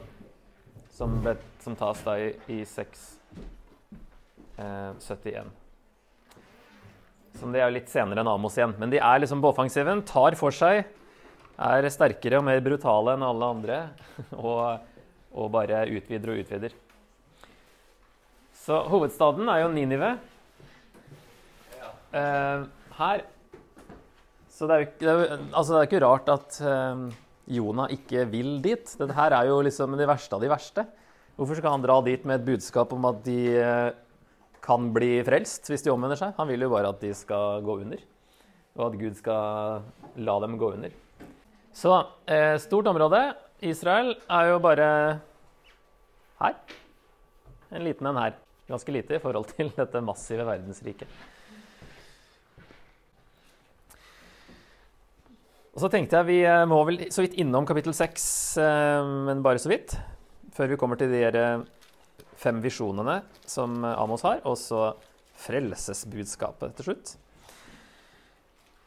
som, 0.93 1.25
ble, 1.25 1.33
som, 1.65 1.73
tas 1.81 2.05
da 2.05 2.21
i, 2.21 2.37
i 2.53 2.61
671. 2.69 5.49
Som 7.41 7.57
det 7.57 7.65
er 7.65 7.73
litt 7.73 7.89
senere 7.89 8.21
enn 8.21 8.29
Amos 8.29 8.61
igjen. 8.61 8.77
Men 8.77 8.93
de 8.93 9.01
er 9.01 9.25
liksom 9.25 9.41
på 9.41 9.49
offensiven, 9.55 10.05
tar 10.05 10.37
for 10.37 10.53
seg, 10.53 10.85
er 11.57 11.89
sterkere 11.93 12.37
og 12.41 12.45
mer 12.45 12.61
brutale 12.65 13.13
enn 13.17 13.23
alle 13.25 13.45
andre. 13.57 13.97
Og, 14.45 14.90
og 15.31 15.51
bare 15.55 15.85
utvider 15.91 16.33
og 16.33 16.43
utvider. 16.43 16.75
Så 18.61 18.77
hovedstaden 18.91 19.49
er 19.49 19.63
jo 19.63 19.73
Ninive. 19.73 20.13
Uh, 22.11 22.67
her 22.99 23.21
Så 24.51 24.67
det 24.67 24.75
er 24.75 24.81
jo 24.81 24.87
ikke, 24.89 24.99
det 25.01 25.13
er, 25.13 25.43
altså 25.55 25.77
er 25.79 25.87
ikke 25.87 26.01
rart 26.03 26.31
at 26.33 26.57
uh, 26.67 27.05
Jonah 27.47 27.93
ikke 27.95 28.25
vil 28.29 28.59
dit. 28.63 28.93
Dette 28.99 29.17
her 29.17 29.37
er 29.37 29.49
jo 29.49 29.61
liksom 29.65 29.95
det 29.99 30.09
verste 30.11 30.37
av 30.37 30.43
de 30.43 30.51
verste. 30.51 30.85
Hvorfor 31.39 31.57
skal 31.57 31.77
han 31.77 31.85
dra 31.85 32.01
dit 32.05 32.27
med 32.27 32.41
et 32.41 32.49
budskap 32.51 32.93
om 32.93 33.07
at 33.09 33.23
de 33.25 33.39
uh, 33.63 33.93
kan 34.61 34.91
bli 34.93 35.21
frelst 35.25 35.71
hvis 35.71 35.87
de 35.87 35.95
omvender 35.95 36.19
seg? 36.19 36.35
Han 36.37 36.51
vil 36.51 36.67
jo 36.67 36.73
bare 36.75 36.91
at 36.93 37.01
de 37.01 37.15
skal 37.17 37.63
gå 37.65 37.79
under, 37.87 38.03
og 38.77 38.91
at 38.91 38.99
Gud 39.01 39.17
skal 39.17 39.87
la 40.21 40.35
dem 40.45 40.59
gå 40.61 40.75
under. 40.77 40.99
Så 41.73 41.95
stort 42.61 42.91
område. 42.91 43.23
Israel 43.61 44.15
er 44.25 44.47
jo 44.49 44.61
bare 44.63 44.87
her. 46.41 46.55
En 47.71 47.85
liten 47.85 48.09
en 48.09 48.21
her. 48.21 48.39
Ganske 48.71 48.95
lite 48.95 49.19
i 49.19 49.21
forhold 49.21 49.51
til 49.53 49.73
dette 49.77 50.01
massive 50.05 50.47
verdensriket. 50.49 51.11
Og 55.71 55.83
så 55.85 55.91
tenkte 55.93 56.19
jeg 56.19 56.29
Vi 56.29 56.39
eh, 56.45 56.65
må 56.69 56.81
vel 56.89 57.05
så 57.15 57.23
vidt 57.25 57.37
innom 57.41 57.67
kapittel 57.69 57.95
6, 57.95 58.25
eh, 58.63 59.11
men 59.29 59.43
bare 59.45 59.61
så 59.63 59.71
vidt. 59.71 59.95
Før 60.57 60.73
vi 60.73 60.79
kommer 60.81 60.99
til 60.99 61.13
de 61.13 61.23
eh, 61.29 61.63
fem 62.41 62.59
visjonene 62.65 63.21
som 63.47 63.85
Amos 63.85 64.25
har, 64.27 64.41
og 64.49 64.57
så 64.59 64.95
frelsesbudskapet 65.41 66.75
til 66.79 66.91
slutt. 66.91 67.15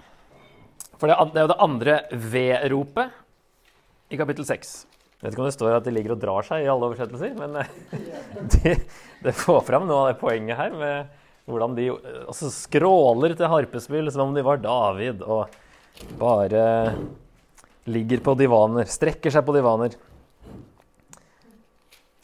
For 1.02 1.10
det 1.10 1.16
er 1.18 1.48
jo 1.48 1.50
det 1.50 1.64
andre 1.66 1.94
V-ropet 2.14 4.14
i 4.14 4.18
kapittel 4.20 4.46
6. 4.46 4.74
Jeg 5.18 5.26
vet 5.26 5.34
ikke 5.34 5.42
om 5.42 5.48
det 5.48 5.56
står 5.56 5.78
at 5.80 5.88
de 5.88 5.94
ligger 5.96 6.14
og 6.14 6.22
drar 6.22 6.46
seg 6.46 6.62
i 6.62 6.70
alle 6.70 6.92
oversettelser, 6.92 7.34
men 7.38 7.58
det, 8.54 8.76
de 9.26 9.34
får 9.34 9.64
fram 9.66 9.88
noe 9.90 10.04
av 10.04 10.12
det 10.12 10.20
poenget 10.22 10.60
her 10.60 10.76
med 10.78 11.10
hvordan 11.50 11.74
de 11.78 11.88
altså, 12.28 12.52
skråler 12.54 13.34
til 13.38 13.50
harpespill 13.50 14.12
som 14.14 14.30
om 14.30 14.38
de 14.38 14.46
var 14.46 14.62
David, 14.62 15.26
og 15.26 15.50
bare 16.22 16.94
ligger 17.90 18.22
på 18.22 18.38
divaner. 18.38 18.86
Strekker 18.90 19.34
seg 19.34 19.46
på 19.48 19.58
divaner. 19.58 19.98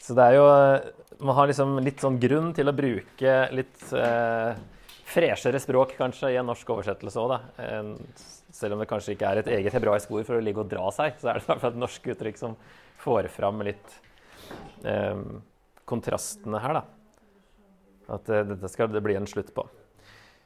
Så 0.02 0.14
det 0.16 0.30
er 0.30 0.38
jo 0.38 0.46
Man 1.18 1.34
har 1.34 1.50
liksom 1.50 1.80
litt 1.82 1.98
sånn 1.98 2.20
grunn 2.22 2.52
til 2.54 2.70
å 2.70 2.78
bruke 2.78 3.32
litt 3.50 3.90
eh, 3.90 4.54
freshere 5.10 5.58
språk, 5.58 5.98
kanskje, 5.98 6.30
i 6.30 6.38
en 6.38 6.46
norsk 6.46 6.70
oversettelse 6.70 7.18
òg, 7.18 7.34
da. 7.34 7.40
Selv 8.58 8.74
om 8.74 8.82
det 8.82 8.88
kanskje 8.90 9.14
ikke 9.14 9.28
er 9.30 9.40
et 9.40 9.50
eget 9.54 9.74
hebraisk 9.76 10.10
ord 10.10 10.26
for 10.26 10.38
å 10.38 10.42
ligge 10.42 10.64
og 10.64 10.70
dra 10.70 10.88
seg, 10.94 11.14
så 11.20 11.30
er 11.30 11.38
det 11.38 11.44
i 11.44 11.50
hvert 11.52 11.62
fall 11.62 11.76
et 11.76 11.82
norsk 11.84 12.08
uttrykk 12.14 12.40
som 12.40 12.56
får 12.98 13.28
fram 13.30 13.62
litt 13.62 13.98
eh, 14.82 15.20
kontrastene 15.86 16.62
her, 16.64 16.80
da. 16.80 16.82
At 18.18 18.32
eh, 18.32 18.46
dette 18.48 18.70
skal 18.72 18.90
det 18.90 19.04
bli 19.04 19.14
en 19.18 19.28
slutt 19.30 19.52
på. 19.54 19.68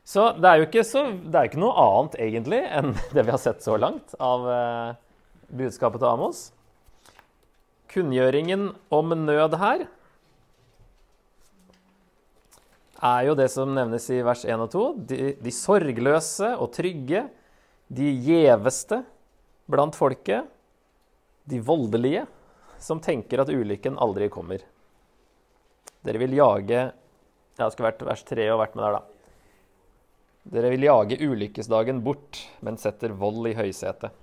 Så 0.04 0.26
det 0.36 0.50
er 0.50 0.60
jo 0.60 0.66
ikke, 0.66 0.84
så, 0.84 1.06
er 1.14 1.48
ikke 1.48 1.62
noe 1.62 1.78
annet 1.78 2.18
egentlig 2.20 2.60
enn 2.66 2.92
det 3.14 3.24
vi 3.24 3.32
har 3.32 3.40
sett 3.40 3.64
så 3.64 3.78
langt 3.80 4.16
av 4.20 4.46
eh, 4.50 4.92
budskapet 5.62 6.02
til 6.02 6.10
Amos. 6.10 6.46
Kunngjøringen 7.92 8.70
om 8.92 9.12
nød 9.24 9.56
her 9.60 9.86
er 13.02 13.26
jo 13.26 13.36
det 13.38 13.48
som 13.50 13.72
nevnes 13.74 14.04
i 14.14 14.20
vers 14.24 14.44
1 14.46 14.62
og 14.62 14.72
2. 14.72 14.82
De, 15.10 15.32
de 15.42 15.52
sorgløse 15.54 16.52
og 16.54 16.70
trygge, 16.76 17.26
de 17.92 18.08
gjeveste 18.24 19.02
blant 19.68 19.96
folket, 19.96 20.48
de 21.44 21.58
voldelige, 21.60 22.24
som 22.82 23.00
tenker 23.02 23.42
at 23.42 23.50
ulykken 23.52 23.98
aldri 24.00 24.30
kommer. 24.32 24.62
Dere 26.02 26.20
vil 26.22 26.34
jage 26.38 26.90
jeg 27.52 27.72
skulle 27.74 27.90
vært 27.90 28.04
vers 28.08 28.22
3 28.26 28.46
og 28.54 28.60
vært 28.62 28.76
med 28.78 28.86
der, 28.86 28.94
da. 28.96 29.02
Dere 30.52 30.70
vil 30.72 30.86
jage 30.88 31.18
ulykkesdagen 31.20 32.00
bort, 32.02 32.40
men 32.64 32.78
setter 32.80 33.12
vold 33.14 33.46
i 33.50 33.54
høysetet. 33.58 34.16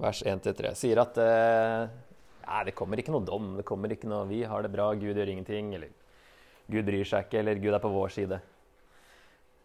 Vers 0.00 0.22
1-3 0.24 0.72
sier 0.80 1.02
at 1.02 1.18
eh, 1.20 1.90
det 2.64 2.74
kommer 2.74 2.98
ikke 2.98 3.12
noe 3.12 3.26
dom. 3.26 3.52
Det 3.58 3.66
kommer 3.68 3.92
ikke 3.92 4.08
noe 4.08 4.24
'vi 4.26 4.42
har 4.48 4.64
det 4.64 4.72
bra, 4.72 4.88
Gud 4.96 5.12
gjør 5.12 5.28
ingenting', 5.28 5.74
eller 5.76 5.92
'Gud 6.70 6.88
bryr 6.88 7.04
seg 7.04 7.28
ikke', 7.28 7.44
eller 7.44 7.60
'Gud 7.60 7.76
er 7.76 7.84
på 7.84 7.92
vår 7.92 8.08
side'. 8.16 8.40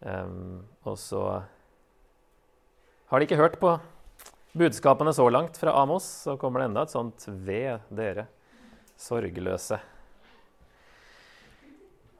Um, 0.05 0.61
og 0.85 0.99
så 1.01 1.21
har 3.09 3.19
de 3.19 3.25
ikke 3.25 3.39
hørt 3.39 3.57
på 3.57 3.71
budskapene 4.53 5.13
så 5.13 5.25
langt 5.33 5.57
fra 5.57 5.73
Amos, 5.81 6.05
så 6.25 6.37
kommer 6.37 6.61
det 6.61 6.69
enda 6.69 6.83
et 6.85 6.93
sånt 6.93 7.25
'ved 7.27 7.81
dere, 7.89 8.27
sorgløse'. 8.97 9.79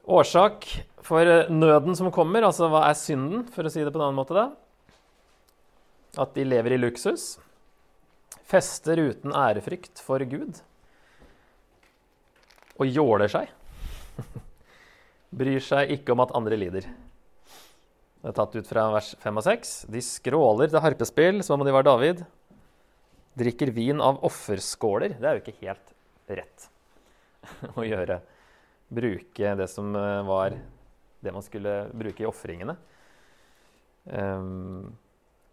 Årsak 0.06 0.66
for 1.02 1.24
nøden 1.50 1.96
som 1.96 2.10
kommer, 2.10 2.42
altså 2.42 2.68
hva 2.70 2.84
er 2.90 2.94
synden, 2.94 3.46
for 3.50 3.66
å 3.66 3.70
si 3.70 3.82
det 3.82 3.92
på 3.92 3.98
en 3.98 4.06
annen 4.06 4.18
måte, 4.18 4.34
da? 4.34 4.50
At 6.18 6.34
de 6.34 6.44
lever 6.44 6.74
i 6.74 6.78
luksus. 6.78 7.38
Fester 8.46 8.98
uten 8.98 9.34
ærefrykt 9.34 9.98
for 9.98 10.18
Gud. 10.18 10.62
Og 12.78 12.86
jåler 12.86 13.28
seg. 13.28 13.50
Bryr 15.38 15.60
seg 15.60 15.90
ikke 15.90 16.14
om 16.14 16.22
at 16.22 16.34
andre 16.38 16.56
lider. 16.56 16.86
Det 18.26 18.32
er 18.32 18.38
tatt 18.40 18.56
ut 18.58 18.66
fra 18.66 18.88
vers 18.90 19.12
5 19.22 19.36
og 19.38 19.44
6. 19.46 19.72
De 19.94 20.00
skråler 20.02 20.70
til 20.72 20.82
harpespill 20.82 21.44
som 21.46 21.60
om 21.60 21.66
de 21.68 21.70
var 21.70 21.84
David. 21.86 22.24
Drikker 23.38 23.70
vin 23.70 24.00
av 24.02 24.16
offerskåler. 24.26 25.12
Det 25.20 25.28
er 25.28 25.36
jo 25.36 25.42
ikke 25.44 25.60
helt 25.60 25.92
rett 26.34 26.64
å 27.78 27.84
gjøre. 27.86 28.16
Bruke 28.98 29.52
det 29.60 29.68
som 29.70 29.94
eh, 29.94 30.24
var 30.26 30.56
det 31.22 31.34
man 31.36 31.44
skulle 31.46 31.74
bruke 31.94 32.24
i 32.24 32.26
ofringene. 32.26 32.74
Um, 34.10 34.90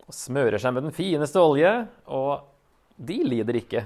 smører 0.09 0.57
seg 0.57 0.74
med 0.74 0.88
den 0.88 0.95
fineste 0.97 1.43
olje, 1.45 1.76
og 2.09 2.41
de 2.97 3.19
lider 3.21 3.59
ikke 3.59 3.84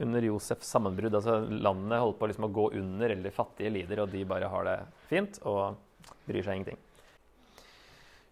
under 0.00 0.24
Josefs 0.24 0.72
sammenbrudd. 0.72 1.18
Altså, 1.20 1.36
landet 1.52 2.00
holdt 2.00 2.16
på 2.16 2.30
liksom 2.32 2.48
å 2.48 2.50
gå 2.62 2.70
under, 2.80 3.12
eller 3.12 3.36
fattige 3.36 3.74
lider, 3.76 4.06
og 4.06 4.16
de 4.16 4.24
bare 4.32 4.48
har 4.56 4.66
det 4.70 4.78
fint 5.12 5.36
og 5.44 5.76
bryr 6.24 6.48
seg 6.48 6.62
ingenting. 6.62 6.80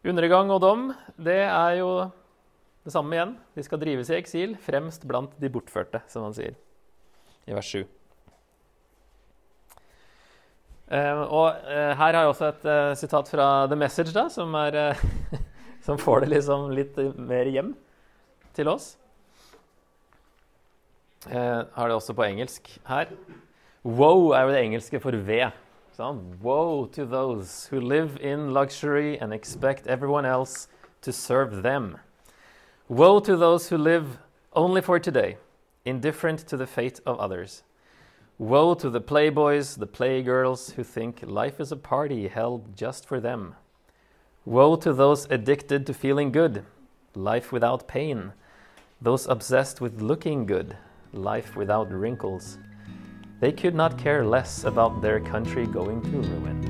Undergang 0.00 0.48
og 0.48 0.62
dom, 0.64 0.86
det 1.20 1.42
er 1.44 1.74
jo 1.76 1.90
det 2.86 2.92
samme 2.94 3.12
igjen. 3.12 3.34
De 3.52 3.64
skal 3.66 3.80
drives 3.82 4.08
i 4.08 4.16
eksil, 4.16 4.54
fremst 4.64 5.04
blant 5.08 5.34
de 5.36 5.50
bortførte, 5.52 6.00
som 6.08 6.24
han 6.24 6.36
sier 6.36 6.54
i 7.44 7.56
vers 7.56 7.68
7. 7.68 7.82
Uh, 10.90 11.20
og 11.28 11.68
uh, 11.68 11.92
her 11.94 12.00
har 12.00 12.16
jeg 12.16 12.32
også 12.32 12.48
et 12.48 12.64
uh, 12.66 12.94
sitat 12.98 13.28
fra 13.30 13.50
The 13.70 13.76
Message, 13.78 14.14
da, 14.16 14.24
som, 14.32 14.56
er, 14.58 14.96
som 15.86 16.00
får 16.00 16.24
det 16.24 16.32
liksom 16.32 16.70
litt 16.74 16.96
mer 17.20 17.52
hjem 17.52 17.74
til 18.56 18.72
oss. 18.72 18.96
har 21.28 21.88
det 21.88 21.94
også 21.94 22.14
på 22.16 22.24
engelsk 22.24 22.72
her. 22.88 23.12
Wow 23.84 24.32
er 24.32 24.48
jo 24.48 24.54
det 24.54 24.64
engelske 24.64 25.00
for 25.00 25.12
ved. 25.12 25.52
Woe 26.00 26.86
to 26.92 27.04
those 27.04 27.66
who 27.66 27.78
live 27.78 28.16
in 28.22 28.54
luxury 28.54 29.18
and 29.20 29.34
expect 29.34 29.86
everyone 29.86 30.24
else 30.24 30.66
to 31.02 31.12
serve 31.12 31.62
them. 31.62 31.98
Woe 32.88 33.20
to 33.20 33.36
those 33.36 33.68
who 33.68 33.76
live 33.76 34.16
only 34.54 34.80
for 34.80 34.98
today, 34.98 35.36
indifferent 35.84 36.38
to 36.48 36.56
the 36.56 36.66
fate 36.66 37.00
of 37.04 37.18
others. 37.18 37.64
Woe 38.38 38.72
to 38.72 38.88
the 38.88 39.02
playboys, 39.02 39.78
the 39.78 39.86
playgirls 39.86 40.72
who 40.72 40.84
think 40.84 41.20
life 41.22 41.60
is 41.60 41.70
a 41.70 41.76
party 41.76 42.28
held 42.28 42.74
just 42.74 43.04
for 43.04 43.20
them. 43.20 43.54
Woe 44.46 44.76
to 44.76 44.94
those 44.94 45.26
addicted 45.26 45.84
to 45.86 45.92
feeling 45.92 46.32
good, 46.32 46.64
life 47.14 47.52
without 47.52 47.86
pain. 47.86 48.32
Those 49.02 49.26
obsessed 49.26 49.82
with 49.82 50.00
looking 50.00 50.46
good, 50.46 50.78
life 51.12 51.54
without 51.56 51.92
wrinkles. 51.92 52.56
They 53.40 53.52
could 53.52 53.74
not 53.74 53.96
care 53.96 54.22
less 54.22 54.64
about 54.64 55.00
their 55.00 55.18
country 55.18 55.66
going 55.66 56.02
to 56.02 56.20
ruin. 56.20 56.69